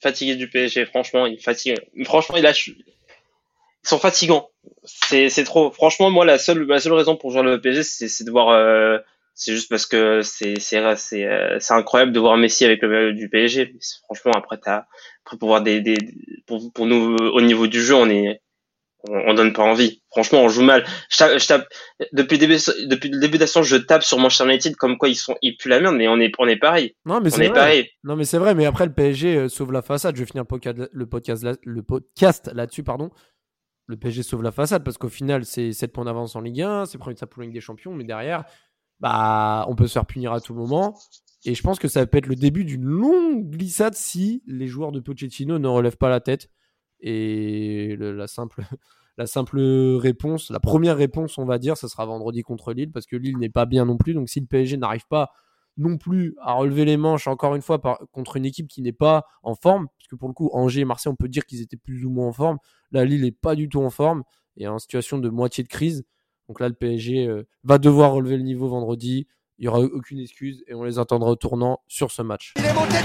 [0.00, 1.76] Fatigué du PSG, franchement, il fatigue.
[2.04, 2.50] Franchement, il a.
[2.50, 4.50] Ils sont fatigants.
[4.84, 5.70] C'est, c'est trop.
[5.70, 8.48] Franchement, moi, la seule, la seule raison pour jouer le PSG, c'est, c'est de voir.
[8.48, 8.98] Euh,
[9.38, 13.12] c'est juste parce que c'est, c'est, c'est, euh, c'est incroyable de voir Messi avec le
[13.12, 13.72] du PSG.
[14.02, 14.86] Franchement, après, t'as,
[15.24, 15.96] pour voir des, des,
[16.48, 18.42] pour, pour nous, au niveau du jeu, on est,
[19.08, 20.02] on, donne pas envie.
[20.10, 20.84] Franchement, on joue mal.
[21.08, 21.68] Je tape,
[22.12, 22.56] depuis le début,
[22.88, 25.68] depuis le début de je tape sur Manchester United comme quoi ils sont, ils puent
[25.68, 26.96] la merde, mais on est, on est pareil.
[27.06, 27.88] Non, mais c'est pareil.
[28.02, 28.56] Non, mais c'est vrai.
[28.56, 30.16] Mais après, le PSG euh, sauve la façade.
[30.16, 33.10] Je vais finir le podcast, le podcast, là, le podcast là-dessus, pardon.
[33.86, 36.86] Le PSG sauve la façade parce qu'au final, c'est 7 points d'avance en Ligue 1,
[36.86, 38.44] c'est premier de sa Ligue des Champions, mais derrière,
[39.00, 40.98] bah, on peut se faire punir à tout moment.
[41.44, 44.92] Et je pense que ça peut être le début d'une longue glissade si les joueurs
[44.92, 46.50] de Pochettino ne relèvent pas la tête.
[47.00, 48.62] Et la, simple,
[49.18, 53.06] la simple réponse, la première réponse, on va dire, ce sera vendredi contre Lille, parce
[53.06, 54.14] que Lille n'est pas bien non plus.
[54.14, 55.30] Donc si le PSG n'arrive pas
[55.76, 57.78] non plus à relever les manches, encore une fois,
[58.10, 60.84] contre une équipe qui n'est pas en forme, parce que pour le coup, Angers et
[60.84, 62.58] Marseille, on peut dire qu'ils étaient plus ou moins en forme.
[62.90, 64.24] Là, Lille n'est pas du tout en forme
[64.56, 66.04] et en situation de moitié de crise.
[66.48, 69.26] Donc là, le PSG euh, va devoir relever le niveau vendredi.
[69.58, 72.54] Il n'y aura aucune excuse et on les attendra au tournant sur ce match.
[72.56, 72.96] Il est monté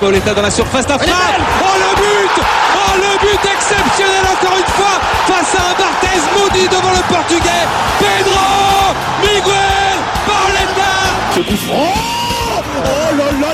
[0.00, 2.42] Pauletta dans la surface, la Oh le but.
[2.76, 7.64] Oh le but exceptionnel encore une fois face à un Barthez maudit devant le portugais
[7.98, 8.92] Pedro
[9.22, 9.96] Miguel
[10.26, 10.94] Pauletta
[11.72, 13.53] Oh là là